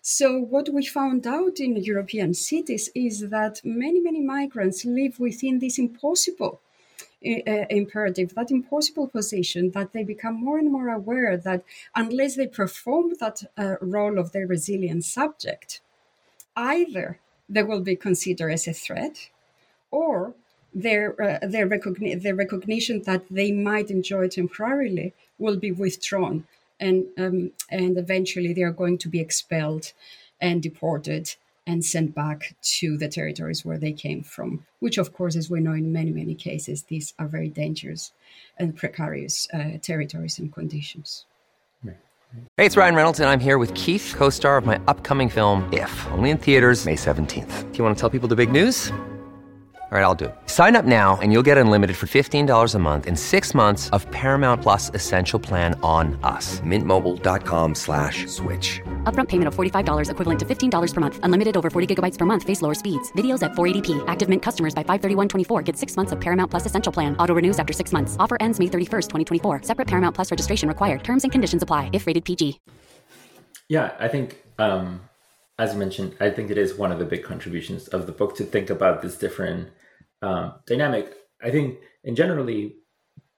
[0.00, 5.58] So, what we found out in European cities is that many, many migrants live within
[5.58, 6.60] this impossible
[7.24, 11.64] uh, imperative, that impossible position, that they become more and more aware that
[11.94, 15.80] unless they perform that uh, role of their resilient subject,
[16.54, 17.18] either
[17.48, 19.30] they will be considered as a threat
[19.90, 20.34] or
[20.84, 26.44] their, uh, their, recogni- their recognition that they might enjoy temporarily will be withdrawn
[26.80, 29.92] and um, and eventually they are going to be expelled
[30.40, 31.34] and deported
[31.66, 35.58] and sent back to the territories where they came from, which, of course, as we
[35.58, 38.12] know in many, many cases, these are very dangerous
[38.56, 41.24] and precarious uh, territories and conditions.
[42.56, 45.68] Hey, it's Ryan Reynolds, and I'm here with Keith, co star of my upcoming film,
[45.72, 47.72] If, only in theaters, May 17th.
[47.72, 48.92] Do you want to tell people the big news?
[49.92, 50.34] All right, I'll do it.
[50.46, 54.04] Sign up now and you'll get unlimited for $15 a month in six months of
[54.10, 56.60] Paramount Plus Essential Plan on us.
[56.60, 58.80] Mintmobile.com slash switch.
[59.04, 61.20] Upfront payment of $45 equivalent to $15 per month.
[61.22, 62.42] Unlimited over 40 gigabytes per month.
[62.42, 63.12] Face lower speeds.
[63.12, 64.02] Videos at 480p.
[64.08, 67.16] Active Mint customers by 531.24 get six months of Paramount Plus Essential Plan.
[67.18, 68.16] Auto renews after six months.
[68.18, 69.62] Offer ends May 31st, 2024.
[69.62, 71.04] Separate Paramount Plus registration required.
[71.04, 72.58] Terms and conditions apply if rated PG.
[73.68, 74.42] Yeah, I think...
[74.58, 75.02] Um
[75.58, 78.36] as you mentioned, I think it is one of the big contributions of the book
[78.36, 79.70] to think about this different
[80.22, 81.14] um, dynamic.
[81.42, 82.76] I think, in generally,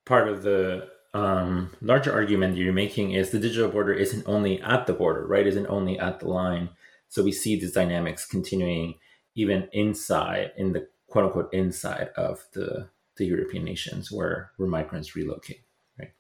[0.07, 4.87] part of the um, larger argument you're making is the digital border isn't only at
[4.87, 5.47] the border, right?
[5.47, 6.70] Isn't only at the line.
[7.09, 8.95] So we see these dynamics continuing
[9.35, 15.16] even inside, in the quote unquote inside of the the European nations where where migrants
[15.16, 15.62] relocate,
[15.99, 16.12] right?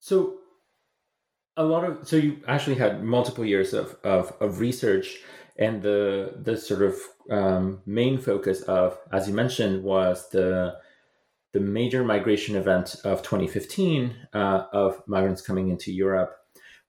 [0.00, 0.38] So
[1.56, 5.18] a lot of so you actually had multiple years of of, of research
[5.60, 6.96] and the the sort of
[7.30, 10.76] um, main focus of as you mentioned was the
[11.52, 16.36] the major migration event of 2015 uh, of migrants coming into Europe,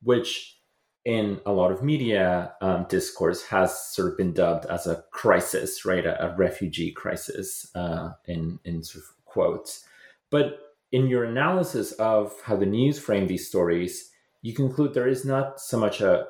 [0.03, 0.57] which
[1.03, 5.83] in a lot of media um, discourse has sort of been dubbed as a crisis,
[5.83, 6.05] right?
[6.05, 9.83] A, a refugee crisis uh, in, in sort of quotes.
[10.29, 10.59] But
[10.91, 14.11] in your analysis of how the news frame these stories,
[14.43, 16.27] you conclude there is not so much a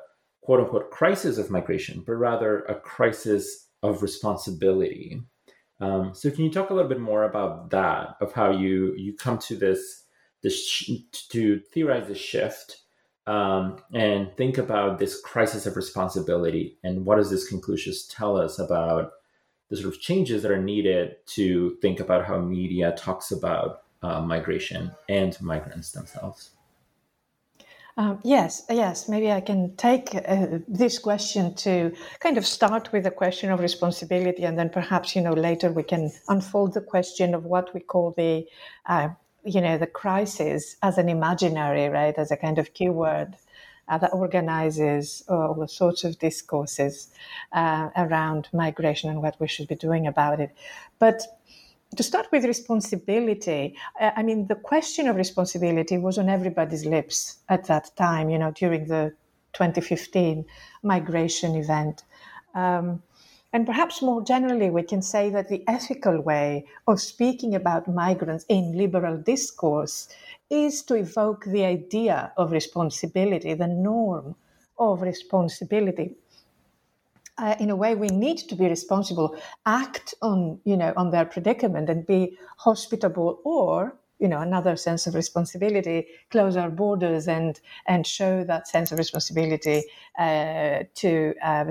[0.52, 5.22] quote unquote crisis of migration, but rather a crisis of responsibility.
[5.80, 9.14] Um, so, can you talk a little bit more about that, of how you you
[9.14, 10.04] come to this
[10.42, 12.82] this sh- to theorize the shift
[13.28, 18.60] um, and think about this crisis of responsibility, and what does this conclusion tell us
[18.60, 19.12] about
[19.70, 24.20] the sort of changes that are needed to think about how media talks about uh,
[24.20, 26.52] migration and migrants themselves?
[27.98, 29.10] Um, yes, yes.
[29.10, 33.60] Maybe I can take uh, this question to kind of start with the question of
[33.60, 37.82] responsibility, and then perhaps you know later we can unfold the question of what we
[37.82, 38.48] call the,
[38.86, 39.10] uh,
[39.44, 43.36] you know, the crisis as an imaginary, right, as a kind of keyword
[43.90, 47.12] uh, that organizes all sorts of discourses
[47.52, 50.52] uh, around migration and what we should be doing about it.
[50.98, 51.24] But
[51.96, 57.40] to start with responsibility, uh, I mean, the question of responsibility was on everybody's lips
[57.50, 59.14] at that time, you know, during the
[59.54, 60.46] 2015
[60.84, 62.04] migration event.
[62.56, 63.04] Um,
[63.54, 68.46] and perhaps more generally, we can say that the ethical way of speaking about migrants
[68.48, 70.08] in liberal discourse
[70.50, 74.36] is to evoke the idea of responsibility, the norm
[74.80, 76.16] of responsibility
[77.38, 81.26] uh, in a way we need to be responsible act on you know on their
[81.26, 87.60] predicament and be hospitable or you know another sense of responsibility close our borders and
[87.88, 89.84] and show that sense of responsibility
[90.20, 91.66] uh, to uh,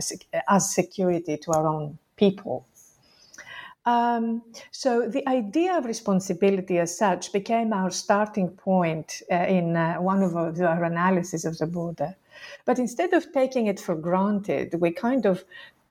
[0.48, 2.66] as security to our own people
[3.90, 4.24] um,
[4.82, 10.22] so the idea of responsibility as such became our starting point uh, in uh, one
[10.22, 12.14] of our, our analysis of the border
[12.64, 15.44] but instead of taking it for granted, we kind of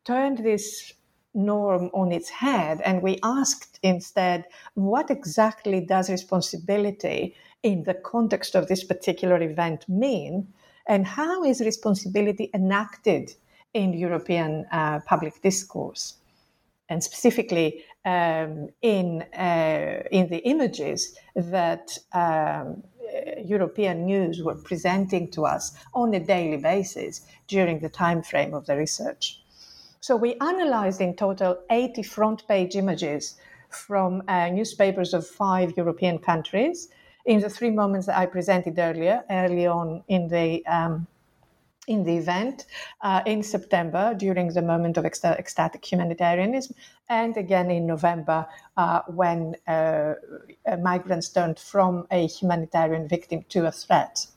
[0.05, 0.93] turned this
[1.33, 8.55] norm on its head and we asked instead, what exactly does responsibility in the context
[8.55, 10.47] of this particular event mean?
[10.87, 13.35] And how is responsibility enacted
[13.73, 16.15] in European uh, public discourse?
[16.89, 22.83] And specifically um, in, uh, in the images that um,
[23.43, 28.65] European news were presenting to us on a daily basis during the time frame of
[28.65, 29.41] the research.
[30.01, 33.35] So we analyzed in total 80 front page images
[33.69, 36.89] from uh, newspapers of five European countries
[37.25, 41.05] in the three moments that I presented earlier, early on in the um,
[41.89, 42.65] in the event
[43.01, 46.75] uh, in September during the moment of ecstatic humanitarianism,
[47.09, 48.45] and again in November
[48.77, 50.13] uh, when uh,
[50.81, 54.27] migrants turned from a humanitarian victim to a threat.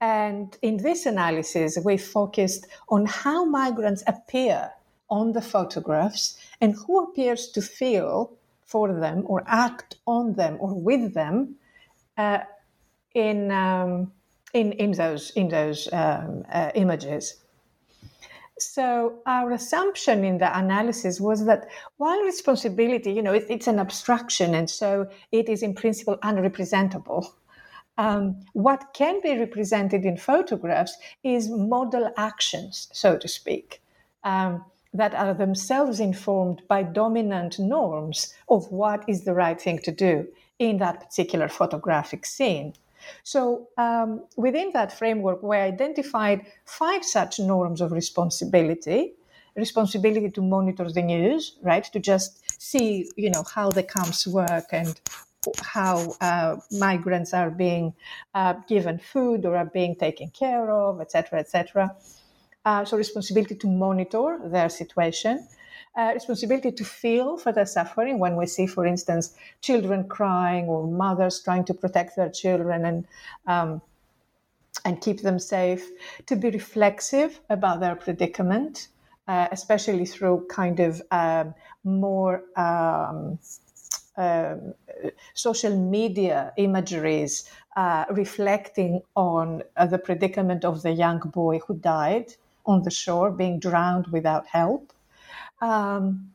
[0.00, 4.70] And in this analysis, we focused on how migrants appear
[5.10, 8.32] on the photographs and who appears to feel
[8.64, 11.56] for them or act on them or with them
[12.16, 12.40] uh,
[13.14, 13.50] in.
[13.50, 14.12] Um,
[14.54, 17.36] in, in those, in those um, uh, images.
[18.58, 23.78] So our assumption in the analysis was that while responsibility, you know, it, it's an
[23.80, 27.26] abstraction, and so it is in principle unrepresentable.
[27.96, 33.82] um, what can be represented in photographs is model actions, so to speak,
[34.24, 39.92] um, that are themselves informed by dominant norms of what is the right thing to
[39.92, 40.26] do
[40.58, 42.74] in that particular photographic scene.
[43.22, 49.14] So, um, within that framework, we identified five such norms of responsibility
[49.56, 51.84] responsibility to monitor the news, right?
[51.84, 55.00] To just see, you know, how the camps work and
[55.62, 57.94] how uh, migrants are being
[58.34, 61.94] uh, given food or are being taken care of, etc., etc.
[62.64, 65.46] Uh, so responsibility to monitor their situation,
[65.96, 70.86] uh, responsibility to feel for their suffering when we see, for instance, children crying or
[70.86, 73.06] mothers trying to protect their children and
[73.46, 73.80] um,
[74.84, 75.88] and keep them safe,
[76.26, 78.88] to be reflexive about their predicament,
[79.28, 83.38] uh, especially through kind of um, more um,
[84.16, 84.74] um,
[85.34, 92.34] social media imageries uh, reflecting on uh, the predicament of the young boy who died
[92.66, 94.92] on the shore, being drowned without help.
[95.64, 96.30] Um,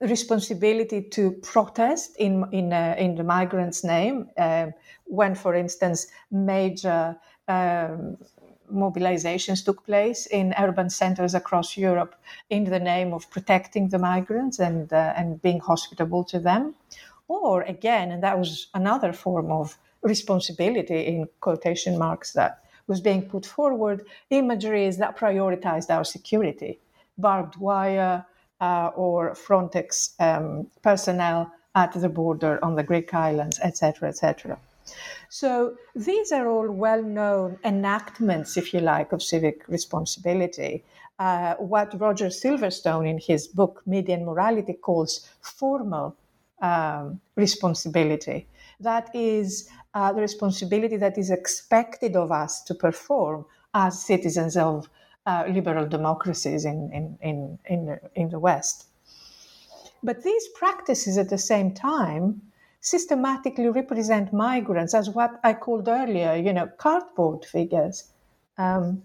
[0.00, 4.66] responsibility to protest in in uh, in the migrants' name uh,
[5.04, 7.16] when, for instance, major
[7.48, 8.16] um,
[8.72, 12.14] mobilizations took place in urban centers across Europe
[12.48, 16.74] in the name of protecting the migrants and, uh, and being hospitable to them.
[17.28, 23.22] Or again, and that was another form of responsibility in quotation marks that was being
[23.28, 26.78] put forward, imageries that prioritized our security,
[27.18, 28.24] barbed wire
[28.60, 34.58] uh, or Frontex um, personnel at the border on the Greek islands, etc., etc.
[35.28, 40.84] So these are all well known enactments, if you like, of civic responsibility.
[41.18, 46.14] Uh, what Roger Silverstone in his book Media and Morality calls formal
[46.60, 48.46] um, responsibility.
[48.80, 54.88] That is uh, the responsibility that is expected of us to perform as citizens of
[55.26, 58.86] uh, liberal democracies in, in, in, in, in the West.
[60.02, 62.42] But these practices at the same time
[62.80, 68.12] systematically represent migrants as what I called earlier, you know, cardboard figures,
[68.58, 69.02] um,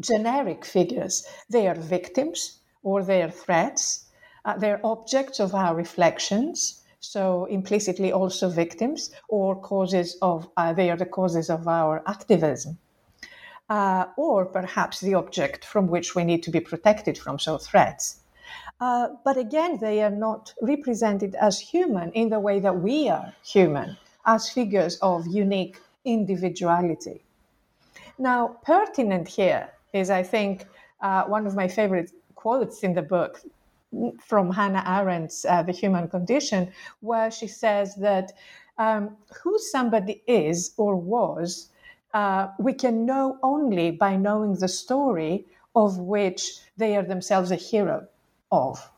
[0.00, 1.26] generic figures.
[1.50, 4.06] They are victims or they are threats.
[4.44, 10.90] Uh, they're objects of our reflections, so implicitly also victims or causes of, uh, they
[10.90, 12.78] are the causes of our activism.
[13.68, 18.20] Uh, or perhaps the object from which we need to be protected from, so threats.
[18.80, 23.32] Uh, but again, they are not represented as human in the way that we are
[23.42, 27.22] human, as figures of unique individuality.
[28.18, 30.66] Now, pertinent here is, I think,
[31.00, 33.40] uh, one of my favorite quotes in the book
[34.20, 38.32] from Hannah Arendt's uh, The Human Condition, where she says that
[38.78, 41.70] um, who somebody is or was,
[42.16, 45.44] uh, we can know only by knowing the story
[45.74, 46.40] of which
[46.78, 48.08] they are themselves a hero
[48.50, 48.90] of.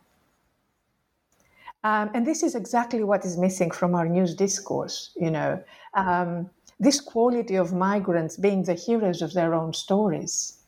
[1.83, 5.61] Um, and this is exactly what is missing from our news discourse, you know,
[5.95, 6.49] um,
[6.79, 10.59] this quality of migrants being the heroes of their own stories.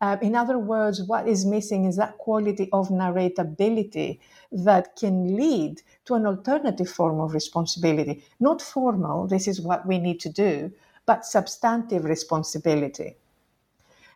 [0.00, 4.20] Uh, in other words, what is missing is that quality of narratability
[4.52, 8.22] that can lead to an alternative form of responsibility.
[8.38, 10.70] Not formal, this is what we need to do,
[11.08, 13.16] but substantive responsibility.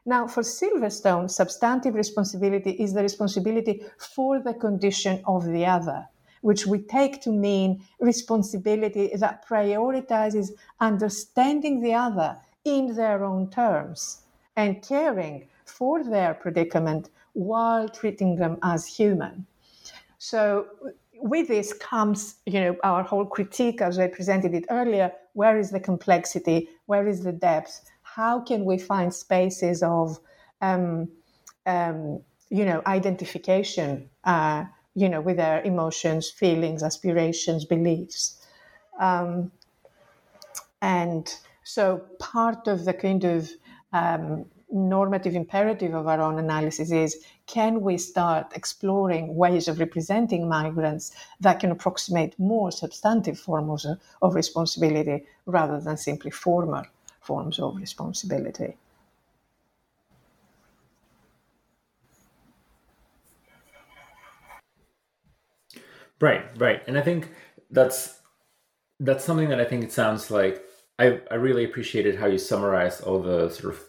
[0.04, 3.82] Now, for Silverstone, substantive responsibility is the responsibility
[4.14, 6.06] for the condition of the other,
[6.42, 12.36] which we take to mean responsibility that prioritizes understanding the other
[12.66, 14.22] in their own terms
[14.56, 19.46] and caring for their predicament while treating them as human.
[20.18, 20.66] So,
[21.16, 25.12] with this comes, you know, our whole critique, as I presented it earlier.
[25.34, 26.68] Where is the complexity?
[26.86, 27.90] Where is the depth?
[28.14, 30.18] how can we find spaces of
[30.60, 31.08] um,
[31.66, 38.44] um, you know identification uh, you know with their emotions feelings aspirations beliefs
[39.00, 39.50] um,
[40.82, 41.34] and
[41.64, 43.50] so part of the kind of
[43.92, 50.48] um, normative imperative of our own analysis is can we start exploring ways of representing
[50.48, 53.84] migrants that can approximate more substantive forms
[54.22, 56.82] of, responsibility rather than simply formal
[57.20, 58.74] forms of responsibility.
[66.22, 66.80] Right, right.
[66.86, 67.28] And I think
[67.70, 68.18] that's
[68.98, 70.64] that's something that I think it sounds like
[70.98, 73.80] I, I really appreciated how you summarized all the sort of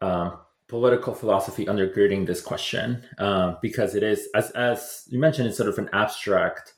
[0.00, 0.38] um,
[0.68, 5.68] political philosophy undergirding this question um, because it is as as you mentioned it's sort
[5.68, 6.74] of an abstract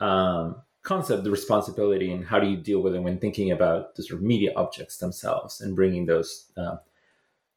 [0.00, 4.02] um, concept, the responsibility, and how do you deal with it when thinking about the
[4.02, 6.76] sort of media objects themselves and bringing those uh,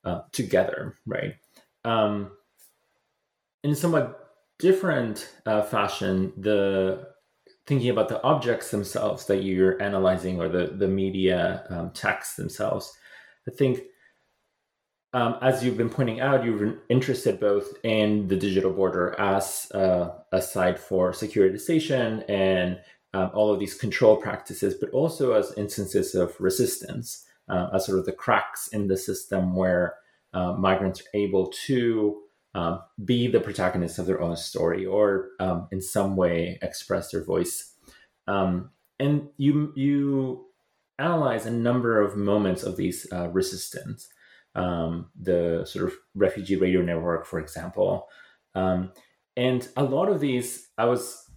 [0.03, 1.36] uh, together, right?
[1.86, 2.32] Um,
[3.63, 7.07] in somewhat different uh, fashion, the
[7.65, 12.91] thinking about the objects themselves that you're analyzing or the the media um, texts themselves,
[13.47, 13.82] I think.
[15.14, 20.09] Um, as you've been pointing out, been interested both in the digital border as uh,
[20.32, 22.80] a site for securitization and
[23.14, 27.99] um, all of these control practices, but also as instances of resistance, uh, as sort
[27.99, 29.95] of the cracks in the system where
[30.34, 32.20] uh, migrants are able to
[32.55, 37.24] um, be the protagonists of their own story or um, in some way express their
[37.24, 37.74] voice.
[38.28, 40.45] Um, and you you
[40.99, 44.07] analyze a number of moments of these uh, resistance.
[44.56, 48.08] Um, the sort of refugee radio network, for example,
[48.56, 48.91] um,
[49.36, 51.28] and a lot of these, I was,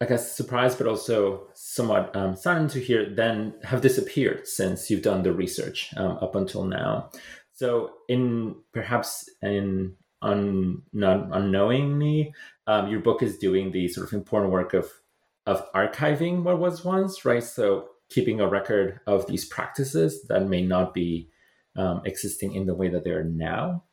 [0.00, 5.02] I guess, surprised, but also somewhat um, saddened to hear, then have disappeared since you've
[5.02, 7.10] done the research up until now.
[7.54, 12.34] So, in perhaps in un, not unknowingly,
[12.66, 14.92] um, your book is doing the sort of important work of
[15.46, 17.42] of archiving what was once, right?
[17.42, 21.30] So, keeping a record of these practices that may not be
[21.76, 23.84] um, existing in the way that they are now.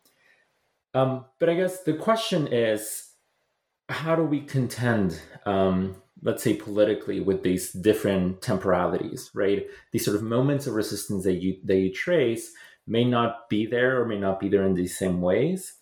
[0.94, 3.10] Um, but I guess the question is,
[3.90, 9.66] how do we contend, um, let's say politically, with these different temporalities, right?
[9.92, 12.52] These sort of moments of resistance that you that you trace
[12.86, 15.74] may not be there or may not be there in these same ways.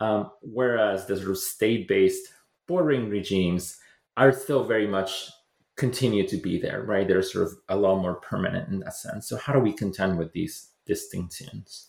[0.00, 2.28] Um, whereas the sort of state based
[2.68, 3.78] bordering regimes
[4.16, 5.30] are still very much
[5.76, 7.06] continue to be there, right?
[7.06, 9.28] They're sort of a lot more permanent in that sense.
[9.28, 11.88] So, how do we contend with these distinctions?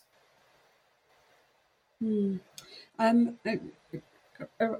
[1.99, 2.37] Hmm.
[2.99, 3.59] Um, I,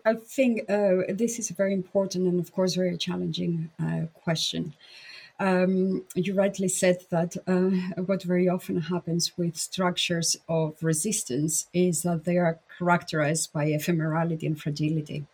[0.06, 4.74] I, think uh, this is a very important and, of course, very challenging uh, question.
[5.40, 12.02] Um, you rightly said that uh, what very often happens with structures of resistance is
[12.04, 15.26] that they are characterized by ephemerality and fragility.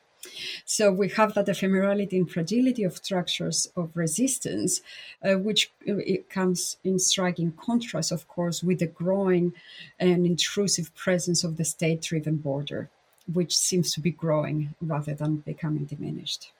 [0.65, 4.81] So we have that ephemerality and fragility of structures of resistance,
[5.23, 9.53] uh, which uh, it comes in striking contrast, of course, with the growing
[9.99, 12.89] and intrusive presence of the state-driven border,
[13.31, 16.51] which seems to be growing rather than becoming diminished.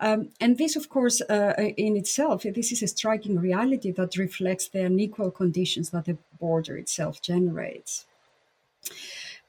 [0.00, 4.68] Um, and this, of course, uh, in itself, this is a striking reality that reflects
[4.68, 8.06] the unequal conditions that the border itself generates.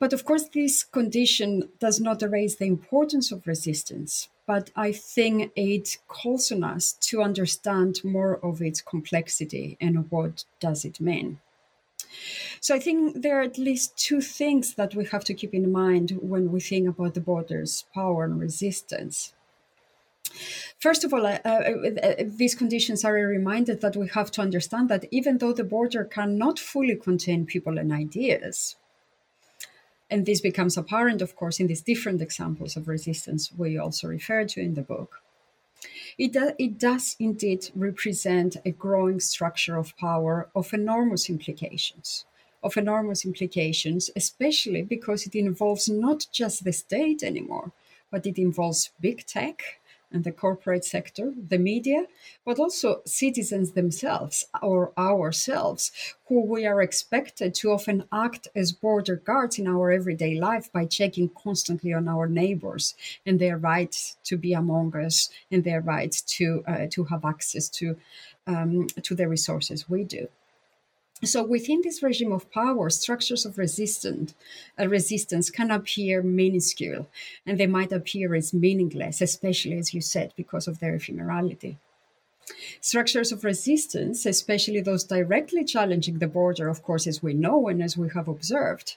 [0.01, 5.51] But of course, this condition does not erase the importance of resistance, but I think
[5.55, 11.39] it calls on us to understand more of its complexity and what does it mean.
[12.59, 15.71] So I think there are at least two things that we have to keep in
[15.71, 19.33] mind when we think about the border's power and resistance.
[20.79, 24.41] First of all, uh, uh, uh, these conditions are a reminder that we have to
[24.41, 28.77] understand that even though the border cannot fully contain people and ideas,
[30.11, 34.43] and this becomes apparent, of course, in these different examples of resistance we also refer
[34.45, 35.21] to in the book.
[36.17, 42.25] It, do, it does indeed represent a growing structure of power of enormous implications.
[42.61, 47.71] Of enormous implications, especially because it involves not just the state anymore,
[48.11, 49.79] but it involves big tech,
[50.11, 52.05] and the corporate sector, the media,
[52.45, 55.91] but also citizens themselves or ourselves,
[56.27, 60.85] who we are expected to often act as border guards in our everyday life by
[60.85, 62.95] checking constantly on our neighbors
[63.25, 67.69] and their rights to be among us and their rights to uh, to have access
[67.69, 67.97] to
[68.47, 70.27] um, to the resources we do.
[71.23, 74.33] So within this regime of power, structures of resistance,
[74.79, 77.07] uh, resistance can appear minuscule,
[77.45, 81.75] and they might appear as meaningless, especially as you said, because of their ephemerality.
[82.81, 87.83] Structures of resistance, especially those directly challenging the border, of course, as we know and
[87.83, 88.95] as we have observed,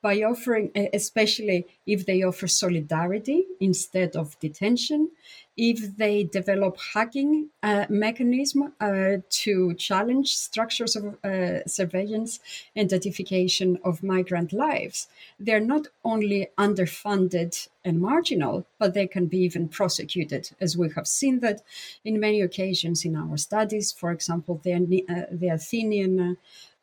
[0.00, 5.10] by offering, especially if they offer solidarity instead of detention,
[5.56, 12.40] if they develop hacking uh, mechanism uh, to challenge structures of uh, surveillance
[12.74, 15.08] and identification of migrant lives,
[15.40, 21.06] they're not only underfunded and marginal, but they can be even prosecuted, as we have
[21.06, 21.62] seen that
[22.04, 23.92] in many occasions in our studies.
[23.92, 26.36] For example, the, uh, the Athenian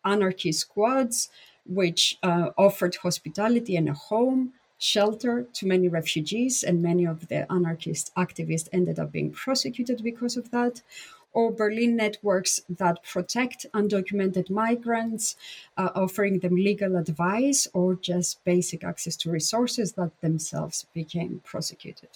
[0.04, 1.30] anarchy squads,
[1.66, 4.54] which uh, offered hospitality and a home
[4.84, 10.36] shelter to many refugees, and many of the anarchist activists ended up being prosecuted because
[10.36, 10.82] of that.
[11.32, 15.36] Or Berlin networks that protect undocumented migrants,
[15.78, 22.14] uh, offering them legal advice or just basic access to resources that themselves became prosecuted.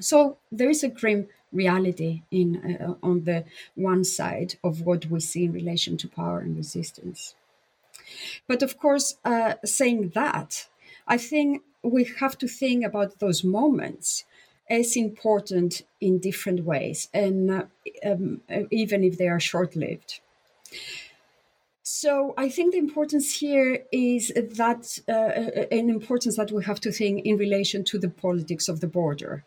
[0.00, 2.48] So there is a grim reality in
[2.80, 3.44] uh, on the
[3.74, 7.34] one side of what we see in relation to power and resistance.
[8.46, 10.68] But of course, uh, saying that,
[11.08, 14.24] I think we have to think about those moments
[14.70, 17.62] as important in different ways, and uh,
[18.04, 20.20] um, even if they are short lived.
[21.82, 26.92] So I think the importance here is that uh, an importance that we have to
[26.92, 29.44] think in relation to the politics of the border.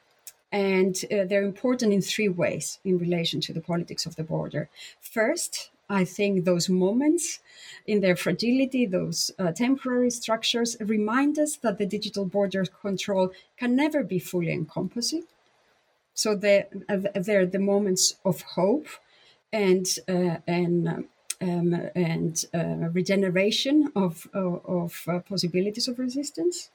[0.52, 4.70] And uh, they're important in three ways in relation to the politics of the border.
[5.00, 7.40] First, I think those moments
[7.86, 13.76] in their fragility, those uh, temporary structures, remind us that the digital border control can
[13.76, 15.26] never be fully encompassing.
[16.14, 18.88] So they're, uh, they're the moments of hope
[19.52, 21.06] and, uh, and
[21.42, 26.70] um, and uh, regeneration of, of, of uh, possibilities of resistance.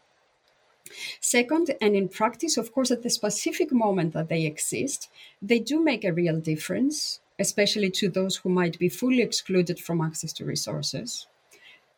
[1.21, 5.09] Second, and in practice, of course, at the specific moment that they exist,
[5.41, 10.01] they do make a real difference, especially to those who might be fully excluded from
[10.01, 11.27] access to resources,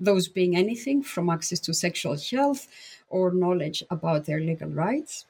[0.01, 2.66] those being anything from access to sexual health
[3.09, 5.26] or knowledge about their legal rights.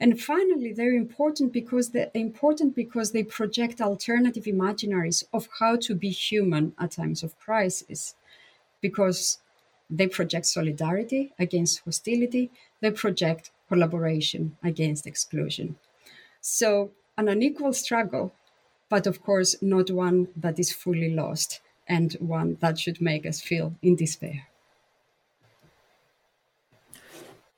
[0.00, 5.94] And finally, they're important because they're important because they project alternative imaginaries of how to
[5.94, 8.14] be human at times of crisis.
[8.80, 9.38] Because
[9.88, 15.76] they project solidarity against hostility, they project collaboration against exclusion.
[16.40, 18.32] So, an unequal struggle,
[18.90, 23.40] but of course, not one that is fully lost and one that should make us
[23.40, 24.46] feel in despair.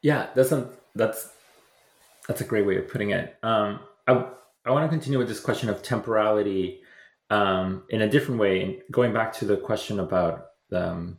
[0.01, 1.31] Yeah, that's a, that's
[2.29, 3.37] that's a great way of putting it.
[3.43, 4.25] Um, I,
[4.65, 6.81] I want to continue with this question of temporality
[7.31, 11.19] um, in a different way, going back to the question about um,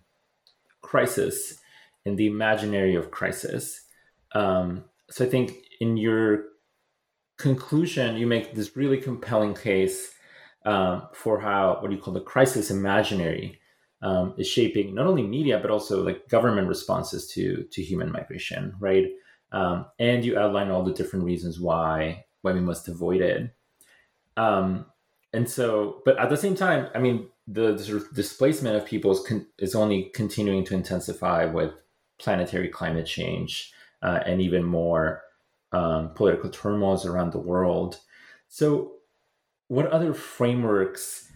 [0.82, 1.60] crisis
[2.06, 3.86] and the imaginary of crisis.
[4.34, 6.46] Um, so I think in your
[7.38, 10.12] conclusion, you make this really compelling case
[10.66, 13.60] um, for how what do you call the crisis imaginary
[14.02, 18.74] um, is shaping not only media but also like government responses to to human migration,
[18.80, 19.08] right?
[19.54, 23.56] um, and you outline all the different reasons why why we must avoid it.
[24.36, 24.88] Um,
[25.32, 28.86] and so, but at the same time, I mean, the, the sort of displacement of
[28.86, 31.72] people is, con- is, only continuing to intensify with
[32.20, 33.72] planetary climate change
[34.02, 35.22] uh, and even more
[35.74, 38.00] um, political turmoils around the world.
[38.48, 38.94] So,
[39.68, 41.32] what other frameworks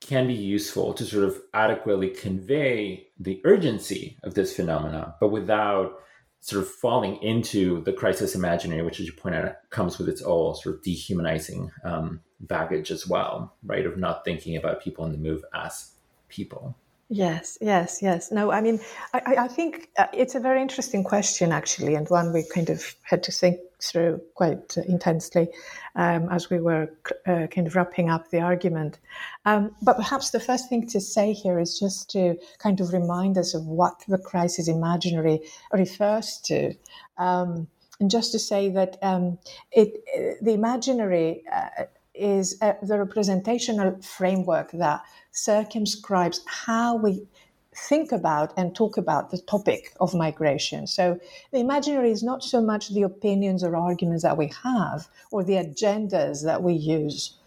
[0.00, 5.92] can be useful to sort of adequately convey the urgency of this phenomena, but without
[6.40, 10.22] sort of falling into the crisis imaginary, which, as you point out, comes with its
[10.22, 13.86] own sort of dehumanizing um, baggage as well, right?
[13.86, 15.92] Of not thinking about people on the move as
[16.28, 16.76] people.
[17.14, 18.32] Yes, yes, yes.
[18.32, 18.80] No, I mean,
[19.12, 22.94] I, I think uh, it's a very interesting question, actually, and one we kind of
[23.02, 25.48] had to think through quite intensely
[25.94, 26.88] um, as we were
[27.26, 28.98] uh, kind of wrapping up the argument.
[29.44, 33.36] Um, but perhaps the first thing to say here is just to kind of remind
[33.36, 36.72] us of what the crisis imaginary refers to.
[37.18, 37.68] Um,
[38.00, 39.38] and just to say that um,
[39.70, 40.02] it,
[40.40, 41.84] the imaginary uh,
[42.14, 47.26] is uh, the representational framework that circumscribes how we
[47.74, 50.86] think about and talk about the topic of migration.
[50.86, 51.18] So
[51.52, 55.54] the imaginary is not so much the opinions or arguments that we have or the
[55.54, 57.38] agendas that we use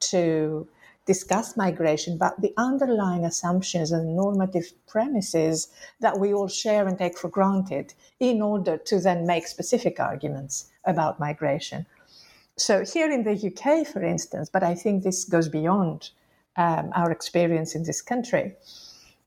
[0.00, 0.68] to
[1.06, 5.68] discuss migration, but the underlying assumptions and normative premises
[6.00, 10.70] that we all share and take for granted in order to then make specific arguments
[10.84, 11.86] about migration.
[12.60, 16.10] So here in the UK, for instance, but I think this goes beyond
[16.56, 18.56] um, our experience in this country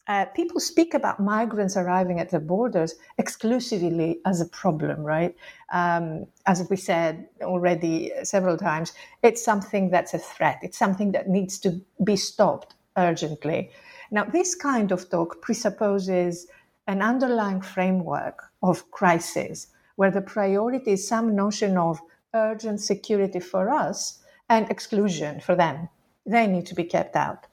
[0.07, 5.35] uh, people speak about migrants arriving at the borders exclusively as a problem, right?
[5.71, 10.59] Um, as we said already several times, it's something that's a threat.
[10.61, 13.71] It's something that needs to be stopped urgently.
[14.11, 16.47] Now, this kind of talk presupposes
[16.87, 22.01] an underlying framework of crisis where the priority is some notion of
[22.33, 24.19] urgent security for us
[24.49, 25.89] and exclusion for them.
[26.25, 27.47] They need to be kept out.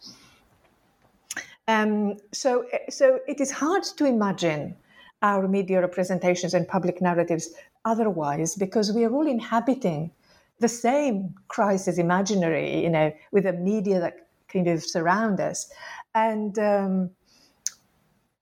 [1.69, 4.77] Um, so, so it is hard to imagine
[5.23, 7.51] our media representations and public narratives
[7.85, 10.11] otherwise because we are all inhabiting
[10.59, 15.71] the same crisis imaginary, you know, with the media that kind of surround us,
[16.15, 17.11] and um,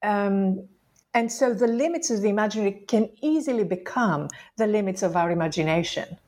[0.02, 0.66] um,
[1.14, 6.18] and so the limits of the imaginary can easily become the limits of our imagination.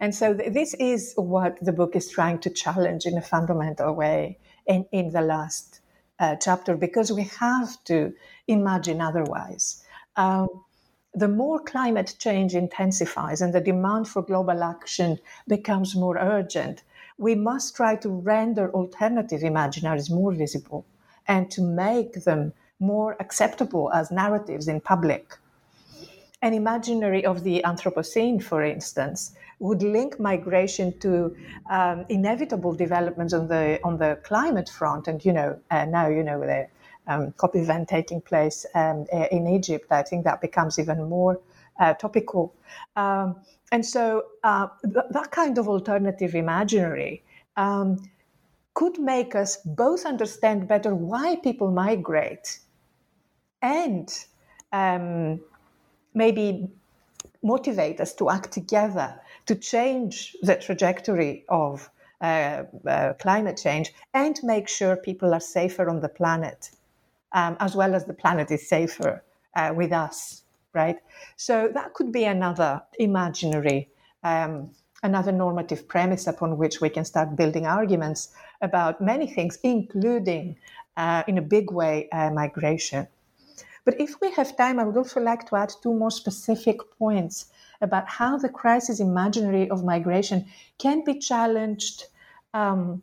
[0.00, 3.94] And so th- this is what the book is trying to challenge in a fundamental
[3.94, 5.80] way in, in the last
[6.18, 8.12] uh, chapter because we have to
[8.48, 9.84] imagine otherwise.
[10.16, 10.48] Um,
[11.14, 16.82] the more climate change intensifies and the demand for global action becomes more urgent,
[17.18, 20.86] we must try to render alternative imaginaries more visible
[21.26, 25.36] and to make them more acceptable as narratives in public.
[26.42, 31.36] An imaginary of the Anthropocene, for instance, would link migration to
[31.70, 35.06] um, inevitable developments on the on the climate front.
[35.06, 36.66] And you know, uh, now you know the
[37.06, 39.86] um, COP event taking place um, in Egypt.
[39.90, 41.40] I think that becomes even more
[41.78, 42.54] uh, topical.
[42.96, 43.36] Um,
[43.72, 47.22] and so uh, th- that kind of alternative imaginary
[47.56, 47.98] um,
[48.74, 52.60] could make us both understand better why people migrate
[53.62, 54.08] and
[54.72, 55.40] um,
[56.14, 56.68] maybe
[57.42, 61.90] motivate us to act together to change the trajectory of
[62.20, 66.70] uh, uh, climate change and make sure people are safer on the planet,
[67.32, 69.24] um, as well as the planet is safer
[69.56, 70.42] uh, with us,
[70.74, 70.98] right?
[71.36, 73.88] So that could be another imaginary,
[74.22, 74.70] um,
[75.02, 80.56] another normative premise upon which we can start building arguments about many things, including,
[80.98, 83.08] uh, in a big way, uh, migration.
[83.84, 87.46] But if we have time, I would also like to add two more specific points
[87.80, 90.46] about how the crisis imaginary of migration
[90.78, 92.04] can be challenged
[92.52, 93.02] um,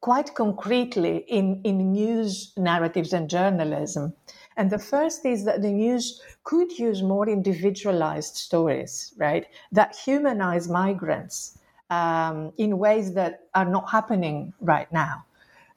[0.00, 4.14] quite concretely in, in news narratives and journalism.
[4.56, 10.68] And the first is that the news could use more individualized stories, right, that humanize
[10.68, 11.58] migrants
[11.90, 15.24] um, in ways that are not happening right now.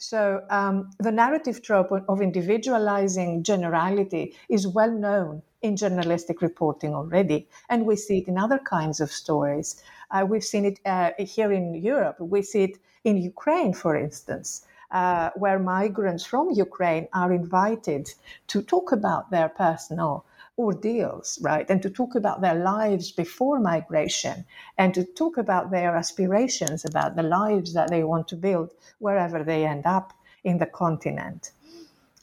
[0.04, 7.47] So um, the narrative trope of individualizing generality is well known in journalistic reporting already,
[7.70, 9.82] and we see it in other kinds of stories.
[10.12, 12.20] Uh, we've seen it uh, here in Europe.
[12.20, 14.66] We see it in Ukraine, for instance.
[14.91, 18.14] Uh, where migrants from Ukraine are invited
[18.47, 20.26] to talk about their personal
[20.58, 21.70] ordeals, right?
[21.70, 24.45] And to talk about their lives before migration
[24.78, 29.43] and to talk about their aspirations, about the lives that they want to build wherever
[29.43, 31.51] they end up in the continent.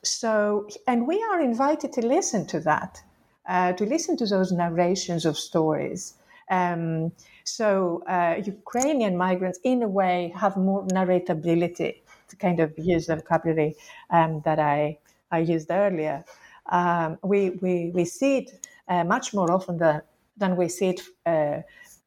[0.02, 3.02] So, and we are invited to listen to that,
[3.48, 6.14] uh, to listen to those narrations of stories.
[6.50, 7.12] Um,
[7.44, 11.96] so, uh, Ukrainian migrants, in a way, have more narratability,
[12.28, 13.74] to kind of use the vocabulary
[14.10, 14.98] um, that I,
[15.30, 16.24] I used earlier
[16.70, 20.02] um, we, we, we see it uh, much more often than,
[20.36, 21.62] than we see it uh,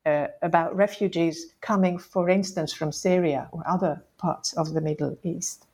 [0.05, 5.66] uh, about refugees coming, for instance, from Syria or other parts of the Middle East.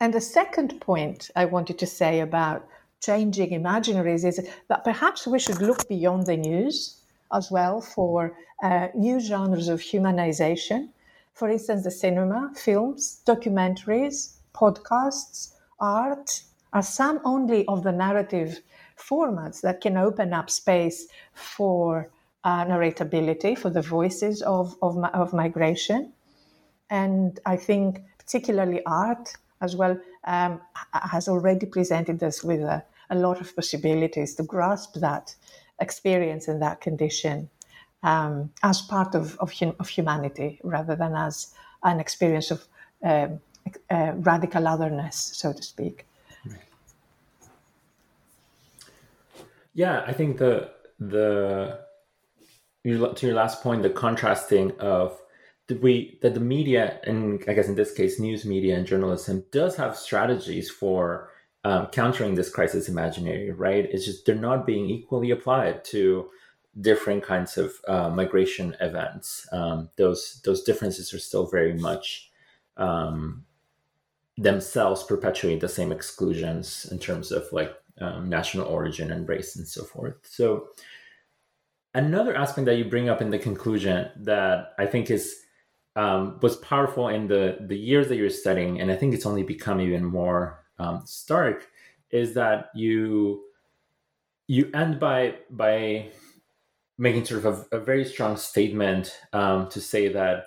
[0.00, 2.66] And the second point I wanted to say about
[3.00, 8.88] changing imaginaries is that perhaps we should look beyond the news as well for uh,
[8.94, 10.88] new genres of humanization.
[11.34, 16.42] For instance, the cinema, films, documentaries, podcasts, art,
[16.72, 18.60] are some only of the narrative
[18.96, 22.10] formats that can open up space for
[22.44, 26.12] uh, narratability, for the voices of, of, of, migration.
[26.90, 30.60] And I think particularly art as well um,
[30.92, 35.34] has already presented us with a, a, lot of possibilities to grasp that
[35.80, 37.48] experience and that condition
[38.02, 41.54] um, as part of, of, of, humanity rather than as
[41.84, 42.66] an experience of
[43.04, 43.40] um,
[43.90, 46.06] uh, radical otherness, so to speak.
[49.74, 51.80] Yeah, I think the the
[52.84, 55.18] to your last point, the contrasting of
[55.68, 59.44] the we that the media and I guess in this case news media and journalism
[59.52, 61.30] does have strategies for
[61.64, 63.86] um, countering this crisis imaginary, right?
[63.90, 66.28] It's just they're not being equally applied to
[66.80, 69.46] different kinds of uh, migration events.
[69.52, 72.30] Um, those those differences are still very much
[72.76, 73.44] um,
[74.36, 79.66] themselves perpetuate the same exclusions in terms of like um, national origin and race and
[79.66, 80.16] so forth.
[80.24, 80.68] So,
[81.94, 85.42] another aspect that you bring up in the conclusion that I think is
[85.94, 89.42] um, was powerful in the the years that you're studying, and I think it's only
[89.42, 91.68] become even more um, stark,
[92.10, 93.44] is that you
[94.48, 96.10] you end by by
[96.98, 100.46] making sort of a, a very strong statement um, to say that,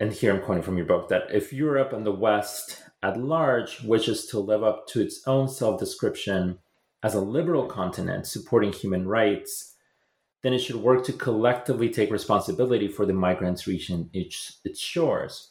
[0.00, 3.82] and here I'm quoting from your book that if Europe and the West at large
[3.82, 6.58] wishes to live up to its own self description
[7.02, 9.74] as a liberal continent supporting human rights,
[10.42, 15.50] then it should work to collectively take responsibility for the migrants reaching its, its shores,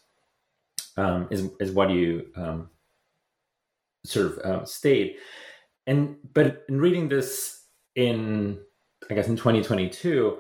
[0.97, 2.69] um, is, is what you um,
[4.05, 5.17] sort of uh, state.
[5.87, 8.59] And but in reading this in,
[9.09, 10.37] I guess in 2022,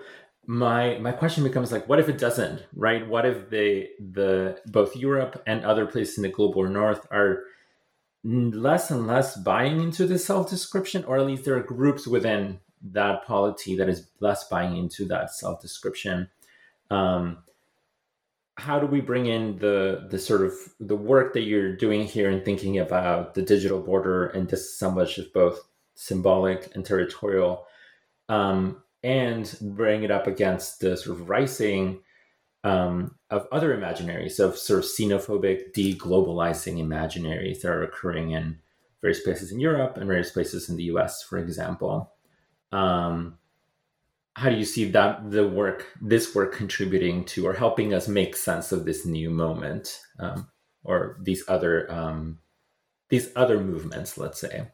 [0.47, 3.07] my my question becomes like what if it doesn't right?
[3.07, 7.43] What if they the both europe and other places in the global north are
[8.23, 12.59] less and less buying into the self description or at least there are groups within
[12.83, 16.27] that polity that is less buying into that self description
[16.89, 17.37] um,
[18.57, 22.29] how do we bring in the the sort of the work that you're doing here
[22.29, 25.59] and thinking about the digital border and this so much of both
[25.95, 27.65] symbolic and territorial?
[28.29, 32.01] Um, and bring it up against the sort of rising
[32.63, 38.59] um, of other imaginaries of sort of xenophobic deglobalizing imaginaries that are occurring in
[39.01, 42.13] various places in Europe and various places in the US, for example.
[42.71, 43.37] Um,
[44.35, 48.35] how do you see that the work, this work, contributing to or helping us make
[48.35, 50.47] sense of this new moment um,
[50.83, 52.39] or these other um,
[53.09, 54.67] these other movements, let's say?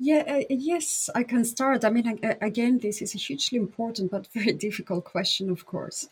[0.00, 1.84] Yeah, uh, yes, I can start.
[1.84, 6.08] I mean, uh, again, this is a hugely important but very difficult question, of course.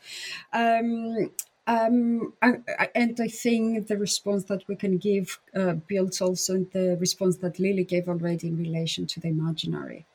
[0.52, 1.30] Um,
[1.68, 6.64] um, I, I, and I think the response that we can give uh, builds also
[6.72, 10.06] the response that Lilie gave already in relation to the imaginary.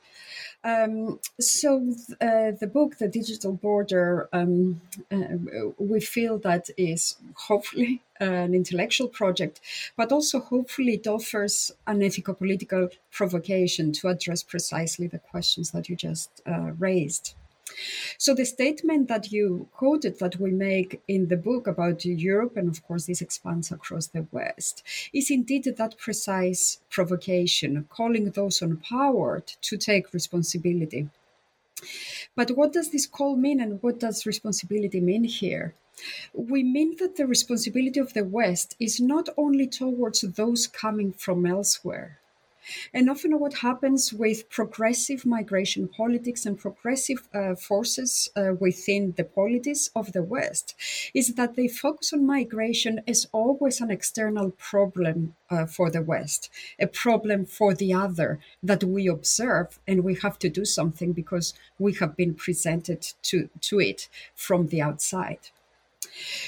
[0.64, 4.82] Um, so uh, the book, The Digital Border, um,
[5.12, 9.60] uh, we feel that is hopefully an intellectual project,
[9.98, 15.96] but also hopefully it offers an ethico-political provocation to address precisely the questions that you
[15.96, 17.34] just uh, raised.
[18.18, 22.70] So the statement that you quoted that we make in the book about Europe, and
[22.70, 29.48] of course this expands across the West, is indeed that precise provocation, calling those empowered
[29.62, 31.10] to take responsibility.
[32.36, 35.74] But what does this call mean and what does responsibility mean here?
[36.34, 41.46] We mean that the responsibility of the West is not only towards those coming from
[41.46, 42.21] elsewhere,
[42.94, 49.24] and often, what happens with progressive migration politics and progressive uh, forces uh, within the
[49.24, 50.76] polities of the West
[51.14, 56.50] is that they focus on migration as always an external problem uh, for the West,
[56.80, 61.54] a problem for the other that we observe, and we have to do something because
[61.80, 65.50] we have been presented to, to it from the outside.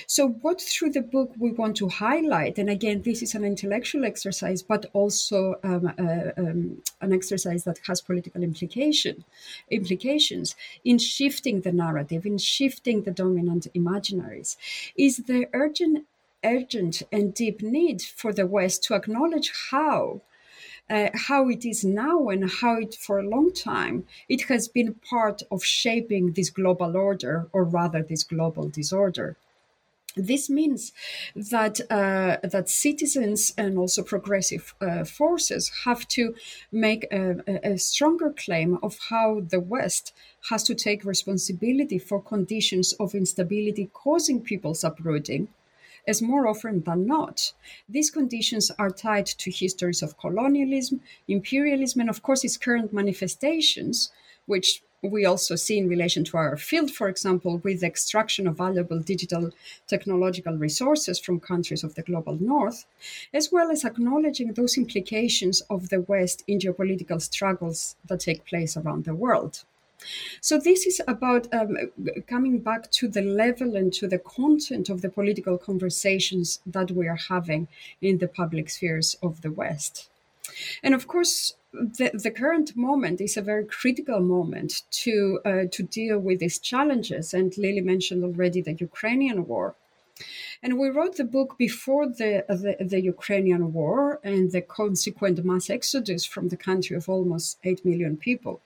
[0.08, 4.06] So, what through the book we want to highlight, and again, this is an intellectual
[4.06, 9.24] exercise, but also um, uh, um, an exercise that has political implication,
[9.72, 14.56] implications in shifting the narrative, in shifting the dominant imaginaries,
[14.96, 16.06] is the urgent,
[16.44, 20.22] urgent and deep need for the West to acknowledge how.
[20.90, 24.94] Uh, how it is now and how it for a long time it has been
[24.96, 29.38] part of shaping this global order or rather this global disorder
[30.16, 30.92] this means
[31.36, 36.36] that uh, that citizens and also progressive uh, forces have to
[36.72, 40.14] make a, a, stronger claim of how the West
[40.50, 45.48] has to take responsibility for conditions of instability causing people's uprooting.
[46.06, 47.54] As more often than not,
[47.88, 54.12] these conditions are tied to histories of colonialism, imperialism, and of course its current manifestations,
[54.46, 58.58] which we also see in relation to our field, for example, with the extraction of
[58.58, 59.52] valuable digital
[59.88, 62.86] technological resources from countries of the global north,
[63.34, 68.78] as well as acknowledging those implications of the West in geopolitical struggles that take place
[68.78, 69.64] around the world.
[70.42, 71.78] So, this is about um,
[72.28, 77.08] coming back to the level and to the content of the political conversations that we
[77.08, 77.68] are having
[78.02, 80.10] in the public spheres of the West.
[80.82, 85.84] And of course, the, the current moment is a very critical moment to uh, to
[85.84, 87.34] deal with these challenges.
[87.34, 89.76] And Lilie mentioned already the Ukrainian war.
[90.62, 95.70] And we wrote the book before the, the, the, Ukrainian war and the consequent mass
[95.70, 98.62] exodus from the country of almost 8 million people.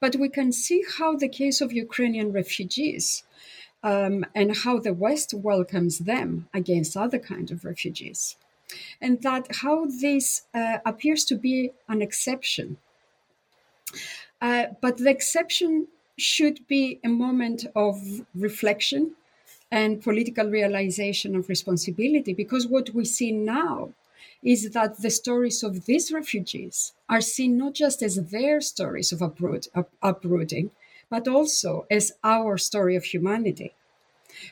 [0.00, 3.24] But we can see how the case of Ukrainian refugees
[3.82, 8.36] um, and how the West welcomes them against other kinds of refugees
[9.00, 12.76] and that how this uh, appears to be an exception.
[14.40, 15.88] Uh, but the exception
[16.18, 18.00] should be a moment of
[18.34, 19.12] reflection
[19.70, 23.92] and political realization of responsibility because what we see now
[24.42, 29.22] is that the stories of these refugees are seen not just as their stories of
[29.22, 30.70] uproot, up, uprooting,
[31.10, 33.72] but also as our story of humanity.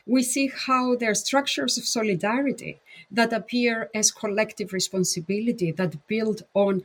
[0.05, 2.79] We see how there are structures of solidarity
[3.11, 6.83] that appear as collective responsibility that build on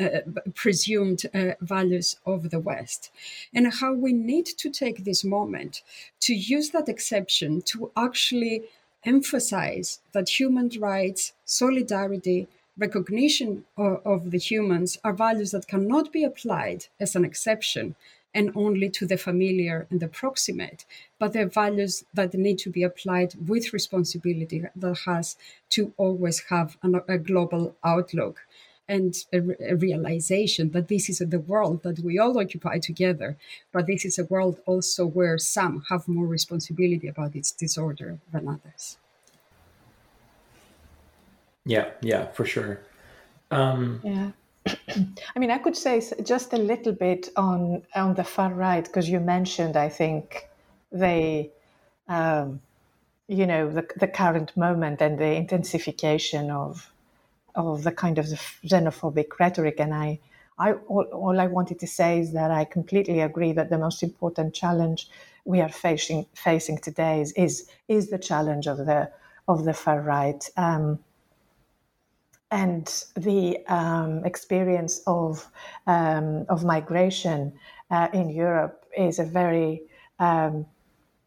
[0.00, 0.20] uh,
[0.54, 3.10] presumed uh, values of the West,
[3.54, 5.82] and how we need to take this moment
[6.20, 8.64] to use that exception to actually
[9.04, 16.24] emphasize that human rights, solidarity, recognition of, of the humans are values that cannot be
[16.24, 17.94] applied as an exception
[18.34, 20.84] and only to the familiar and the proximate,
[21.18, 25.36] but they're values that need to be applied with responsibility that has
[25.70, 28.40] to always have an, a global outlook.
[28.90, 29.40] and a,
[29.72, 33.36] a, realization that this is the world that we all occupy together,
[33.70, 38.48] but this is a world also where some have more responsibility about its disorder than
[38.48, 38.96] others.
[41.66, 42.80] Yeah, yeah, for sure.
[43.50, 44.30] Um, yeah.
[45.36, 49.08] I mean, I could say just a little bit on on the far right because
[49.08, 50.48] you mentioned, I think,
[50.92, 51.50] the,
[52.08, 52.60] um,
[53.26, 56.92] you know, the the current moment and the intensification of
[57.54, 60.20] of the kind of xenophobic rhetoric, and I.
[60.60, 64.02] I, all, all I wanted to say is that I completely agree that the most
[64.02, 65.08] important challenge
[65.44, 69.08] we are facing facing today is is, is the challenge of the
[69.46, 70.44] of the far right.
[70.56, 70.98] Um,
[72.50, 75.50] and the um, experience of
[75.86, 77.52] um, of migration
[77.90, 79.82] uh, in Europe is a very
[80.18, 80.66] um,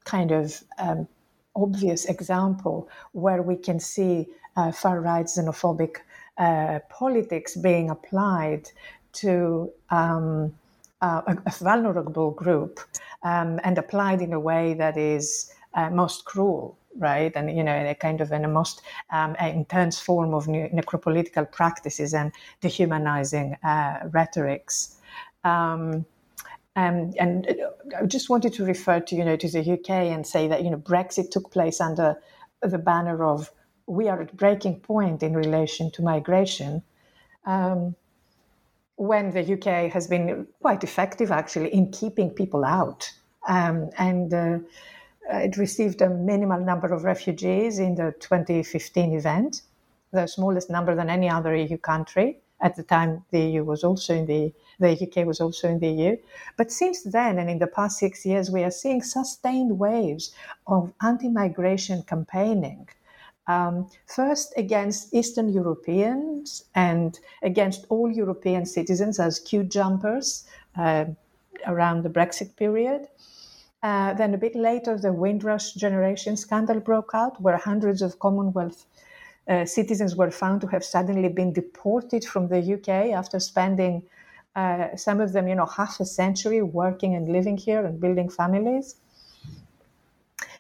[0.04, 1.08] kind of um,
[1.56, 5.98] obvious example where we can see uh, far right xenophobic
[6.38, 8.70] uh, politics being applied
[9.14, 10.54] to um,
[11.02, 12.80] a, a, vulnerable group
[13.24, 17.32] um, and applied in a way that is uh, most cruel right?
[17.36, 18.82] And you know, in a kind of in a most
[19.12, 22.32] um, intense form of necropolitical practices and
[22.62, 24.98] dehumanizing uh, rhetorics.
[25.44, 26.06] Um,
[26.76, 27.54] and, and
[28.00, 30.70] I just wanted to refer to you know to the UK and say that you
[30.70, 32.16] know Brexit took place under
[32.62, 33.52] the banner of
[33.88, 36.84] we are at breaking point in relation to migration.
[37.46, 37.96] Um,
[38.96, 43.12] when the UK has been quite effective actually in keeping people out
[43.48, 44.60] um, and uh, uh,
[45.34, 49.62] it received a minimal number of refugees in the 2015 event,
[50.12, 52.40] the smallest number than any other EU country.
[52.62, 55.90] At the time, the EU was also in the the UK was also in the
[55.90, 56.18] EU.
[56.58, 60.34] But since then, and in the past six years, we are seeing sustained waves
[60.66, 62.90] of anti-migration campaigning.
[63.48, 70.46] Um, first against Eastern Europeans and against all European citizens as queue jumpers
[70.78, 71.06] uh,
[71.68, 73.08] around the Brexit period.
[73.84, 78.86] Uh, then a bit later, the Windrush generation scandal broke out, where hundreds of Commonwealth
[79.48, 84.04] uh, citizens were found to have suddenly been deported from the UK after spending
[84.56, 88.30] uh, some of them, you know, half a century working and living here and building
[88.30, 88.96] families.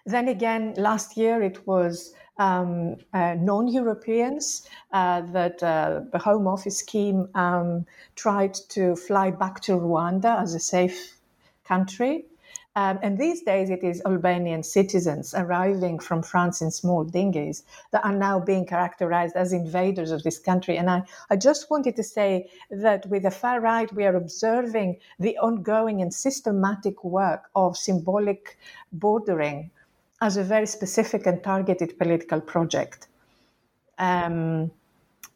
[0.05, 6.77] Then again, last year it was um, uh, non-Europeans uh, that uh, the Home Office
[6.79, 7.85] scheme um,
[8.15, 11.17] tried to fly back to Rwanda as a safe
[11.65, 12.25] country.
[12.77, 18.05] Um, and these days, it is Albanian citizens arriving from France in small dinghies that
[18.05, 20.77] are now being characterized as invaders of this country.
[20.77, 24.99] And I, I just wanted to say that with the far right, we are observing
[25.19, 28.57] the ongoing and systematic work of symbolic
[28.93, 29.69] bordering
[30.21, 33.07] as a very specific and targeted political project.
[33.97, 34.71] Um,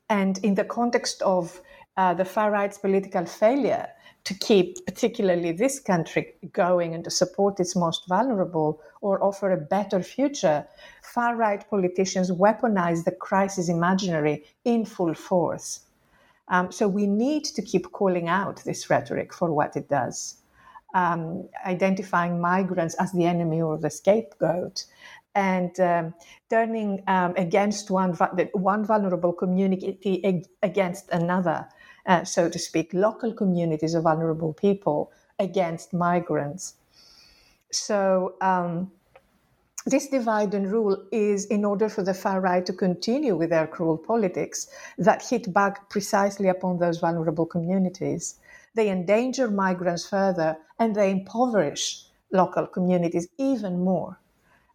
[0.09, 1.59] and in the context of
[1.97, 3.89] uh, the far right's political failure,
[4.25, 9.57] to keep particularly this country going and to support its most vulnerable or offer a
[9.57, 10.65] better future,
[11.03, 15.81] far right politicians weaponize the crisis imaginary in full force.
[16.47, 20.37] Um, so we need to keep calling out this rhetoric for what it does,
[20.95, 24.85] um, identifying migrants as the enemy or the scapegoat.
[25.35, 26.13] And um,
[26.49, 28.13] turning um, against one,
[28.53, 31.67] one vulnerable community against another
[32.05, 36.75] uh, so to speak, local communities of vulnerable people against migrants.
[37.71, 38.91] So, um,
[39.87, 43.67] this divide and rule is in order for the far right to continue with their
[43.67, 44.67] cruel politics
[44.97, 48.39] that hit back precisely upon those vulnerable communities.
[48.73, 54.19] They endanger migrants further and they impoverish local communities even more.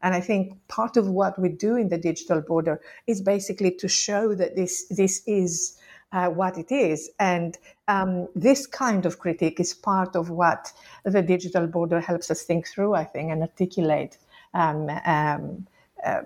[0.00, 3.88] And I think part of what we do in the digital border is basically to
[3.88, 5.76] show that this, this is
[6.12, 7.10] uh, what it is.
[7.18, 7.56] And
[7.88, 10.72] um, this kind of critique is part of what
[11.04, 14.18] the digital border helps us think through, I think, and articulate
[14.54, 15.66] um, um,
[16.04, 16.22] uh,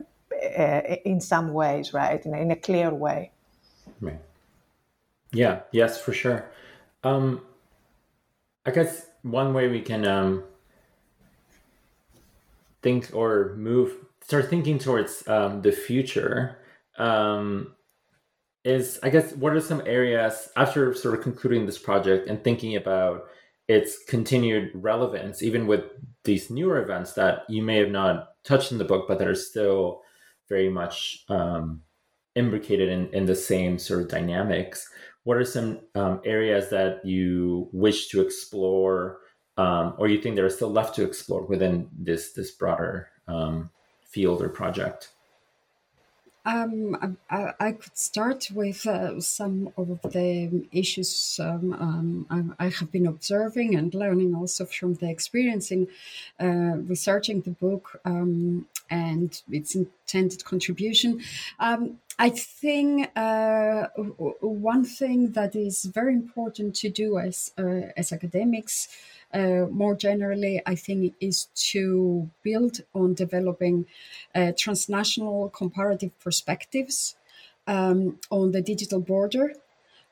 [0.59, 3.31] uh, in some ways, right, in, in, a clear way.
[5.32, 6.48] Yeah, yes, for sure.
[7.02, 7.40] Um,
[8.65, 10.44] I guess one way we can um,
[12.82, 16.59] think or move, start thinking towards um, the future
[16.98, 17.74] um,
[18.64, 22.76] is I guess what are some areas after sort of concluding this project and thinking
[22.76, 23.24] about
[23.68, 25.84] its continued relevance, even with
[26.24, 29.34] these newer events that you may have not touched in the book, but that are
[29.34, 30.02] still
[30.48, 31.80] very much um,
[32.34, 34.88] imbricated in, in the same sort of dynamics.
[35.24, 39.20] What are some um, areas that you wish to explore,
[39.56, 43.70] um, or you think there are still left to explore within this this broader um,
[44.02, 45.10] field or project?
[46.46, 52.92] Um, I, I, could start with uh, some of the issues um, um, I, have
[52.92, 55.88] been observing and learning also from the experience in
[56.38, 59.74] uh, researching the book um, and its
[60.05, 61.20] intended contribution.
[61.59, 63.89] Um, I think uh,
[64.40, 68.89] one thing that is very important to do as uh, as academics
[69.32, 73.86] uh, more generally, I think, is to build on developing
[74.35, 77.16] uh, transnational comparative perspectives
[77.66, 79.55] um, on the digital border.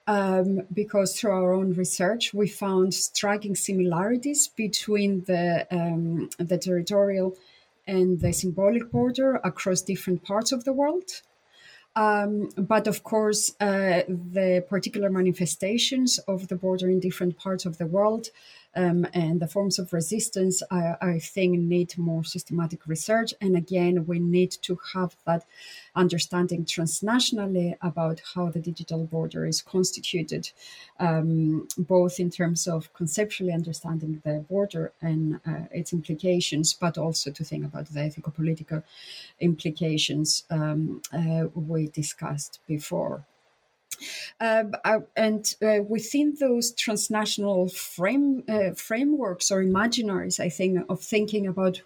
[0.08, 7.36] Um, because through our own research, we found striking similarities between the, um, the territorial
[7.86, 11.22] and the symbolic border across different parts of the world.
[11.94, 17.76] Um, but of course, uh, the particular manifestations of the border in different parts of
[17.78, 18.28] the world
[18.74, 23.34] um, and the forms of resistance, I, I, think, need more systematic research.
[23.40, 25.44] And again, we need to have that
[25.94, 30.50] understanding transnationally about how the digital border is constituted,
[30.98, 37.30] um, both in terms of conceptually understanding the border and uh, its implications, but also
[37.30, 38.82] to think about the ethical political
[39.40, 43.24] implications um, uh, we discussed before.
[44.40, 44.64] Uh,
[45.16, 51.82] and uh, within those transnational frame uh, frameworks or imaginaries, I think of thinking about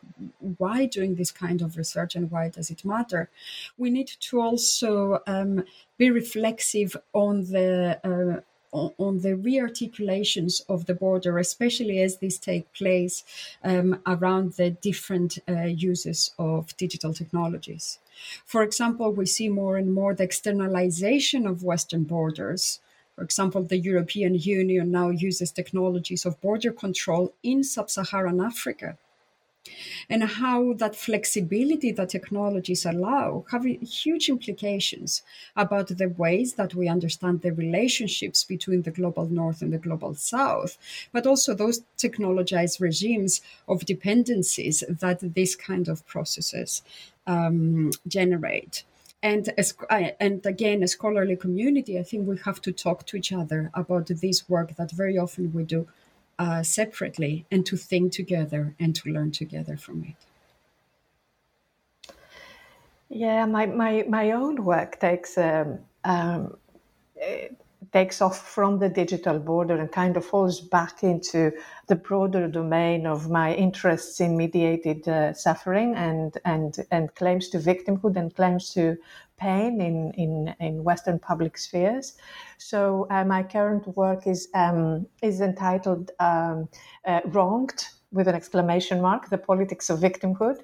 [0.59, 3.29] why doing this kind of research and why does it matter,
[3.77, 5.65] we need to also um,
[5.99, 12.73] be reflexive on the uh, on the rearticulations of the border, especially as these take
[12.73, 13.25] place
[13.63, 17.99] um, around the different uh, uses of digital technologies.
[18.45, 22.81] For example, we see more and more the externalization of Western borders.
[23.15, 28.99] For example, the European Union now uses technologies of border control in sub Saharan Africa
[30.09, 35.23] and how that flexibility that technologies allow have huge implications
[35.57, 40.15] about the ways that we understand the relationships between the global north and the global
[40.15, 40.79] south,
[41.13, 46.83] but also those technologized regimes of dependencies that this kind of processes
[47.27, 48.85] um, generate.
[49.23, 49.75] And as,
[50.21, 54.07] and again, a scholarly community, I think we have to talk to each other about
[54.07, 55.89] this work that very often we do
[56.39, 62.15] uh, separately and to think together and to learn together from it.
[63.09, 66.57] Yeah, my, my, my own work takes um, um,
[67.93, 71.53] takes off from the digital border and kind of falls back into
[71.87, 77.59] the broader domain of my interests in mediated uh, suffering and, and, and claims to
[77.59, 78.97] victimhood and claims to
[79.39, 82.15] pain in, in, in Western public spheres.
[82.59, 86.69] So uh, my current work is, um, is entitled um,
[87.05, 90.63] uh, Wronged with an exclamation mark, The Politics of Victimhood.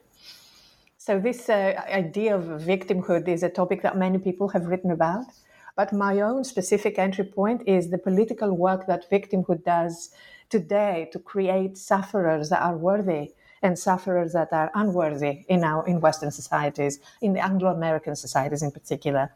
[0.97, 5.27] So this uh, idea of victimhood is a topic that many people have written about.
[5.74, 10.11] But my own specific entry point is the political work that victimhood does
[10.51, 13.32] today to create sufferers that are worthy
[13.62, 18.70] and sufferers that are unworthy in our in Western societies, in the Anglo-American societies in
[18.70, 19.31] particular.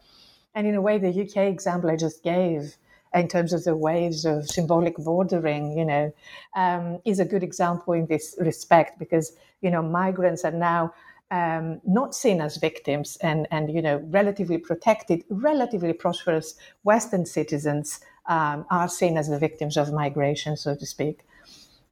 [0.54, 2.76] And in a way, the UK example I just gave
[3.14, 6.12] in terms of the waves of symbolic bordering, you know,
[6.54, 10.92] um, is a good example in this respect because, you know, migrants are now
[11.30, 16.54] um, not seen as victims and, and you know relatively protected, relatively prosperous
[16.84, 21.26] Western citizens um, are seen as the victims of migration, so to speak.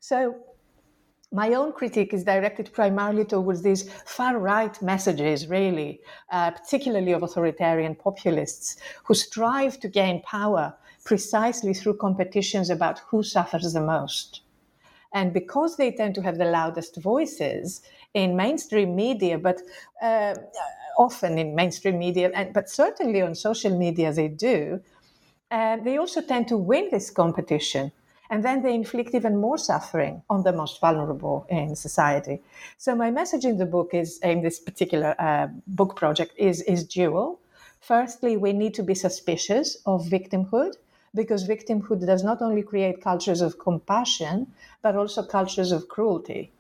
[0.01, 0.37] So
[1.33, 6.01] my own critique is directed primarily towards these far right messages, really,
[6.31, 10.75] uh, particularly of authoritarian populists who strive to gain power
[11.05, 14.43] precisely through competitions about who suffers the most.
[15.13, 17.83] And because they tend to have the loudest voices,
[18.15, 19.61] in mainstream media, but
[20.01, 20.35] uh,
[20.99, 24.81] often in mainstream media, and, but certainly on social media they do,
[25.51, 27.93] uh, they also tend to win this competition.
[28.31, 32.41] And then they inflict even more suffering on the most vulnerable in society.
[32.79, 36.85] So my message in the book is, in this particular uh, book project, is, is
[36.85, 37.41] dual.
[37.81, 40.73] Firstly, we need to be suspicious of victimhood
[41.15, 44.47] because victimhood does not only create cultures of compassion,
[44.83, 46.51] but also cultures of cruelty.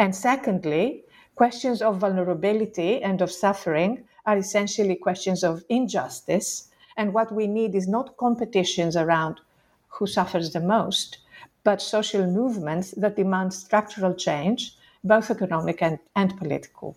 [0.00, 1.04] And secondly,
[1.34, 6.70] questions of vulnerability and of suffering are essentially questions of injustice.
[6.96, 9.40] And what we need is not competitions around
[9.88, 11.18] who suffers the most,
[11.64, 14.74] but social movements that demand structural change,
[15.04, 16.96] both economic and, and political.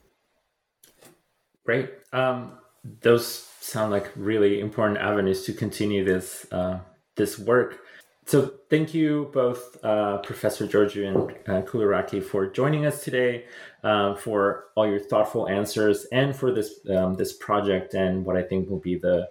[1.66, 1.90] Great.
[2.14, 2.54] Um,
[3.02, 3.28] those
[3.60, 6.80] sound like really important avenues to continue this uh,
[7.16, 7.80] this work.
[8.26, 11.18] So thank you both, uh, Professor Georgiou and
[11.48, 13.46] uh, Chouliaraki, for joining us today,
[13.84, 18.42] uh, for all your thoughtful answers, and for this um, this project and what I
[18.42, 19.30] think will be the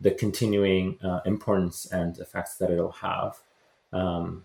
[0.00, 3.38] the continuing uh, importance and effects that it'll have.
[3.92, 4.44] Um,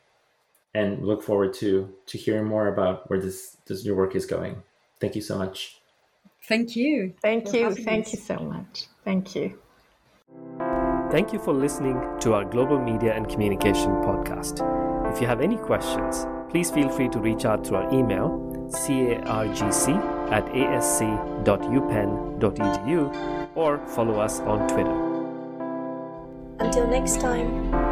[0.73, 4.61] and look forward to to hearing more about where this, this your work is going.
[4.99, 5.81] Thank you so much.
[6.47, 7.13] Thank you.
[7.21, 7.73] Thank you.
[7.75, 8.85] Thank you so much.
[9.03, 9.59] Thank you.
[11.11, 14.61] Thank you for listening to our Global Media and Communication podcast.
[15.11, 18.29] If you have any questions, please feel free to reach out through our email,
[18.69, 19.89] cargc
[20.31, 21.49] at asc.upenn.edu,
[23.55, 24.93] or follow us on Twitter.
[26.59, 27.88] Until next time.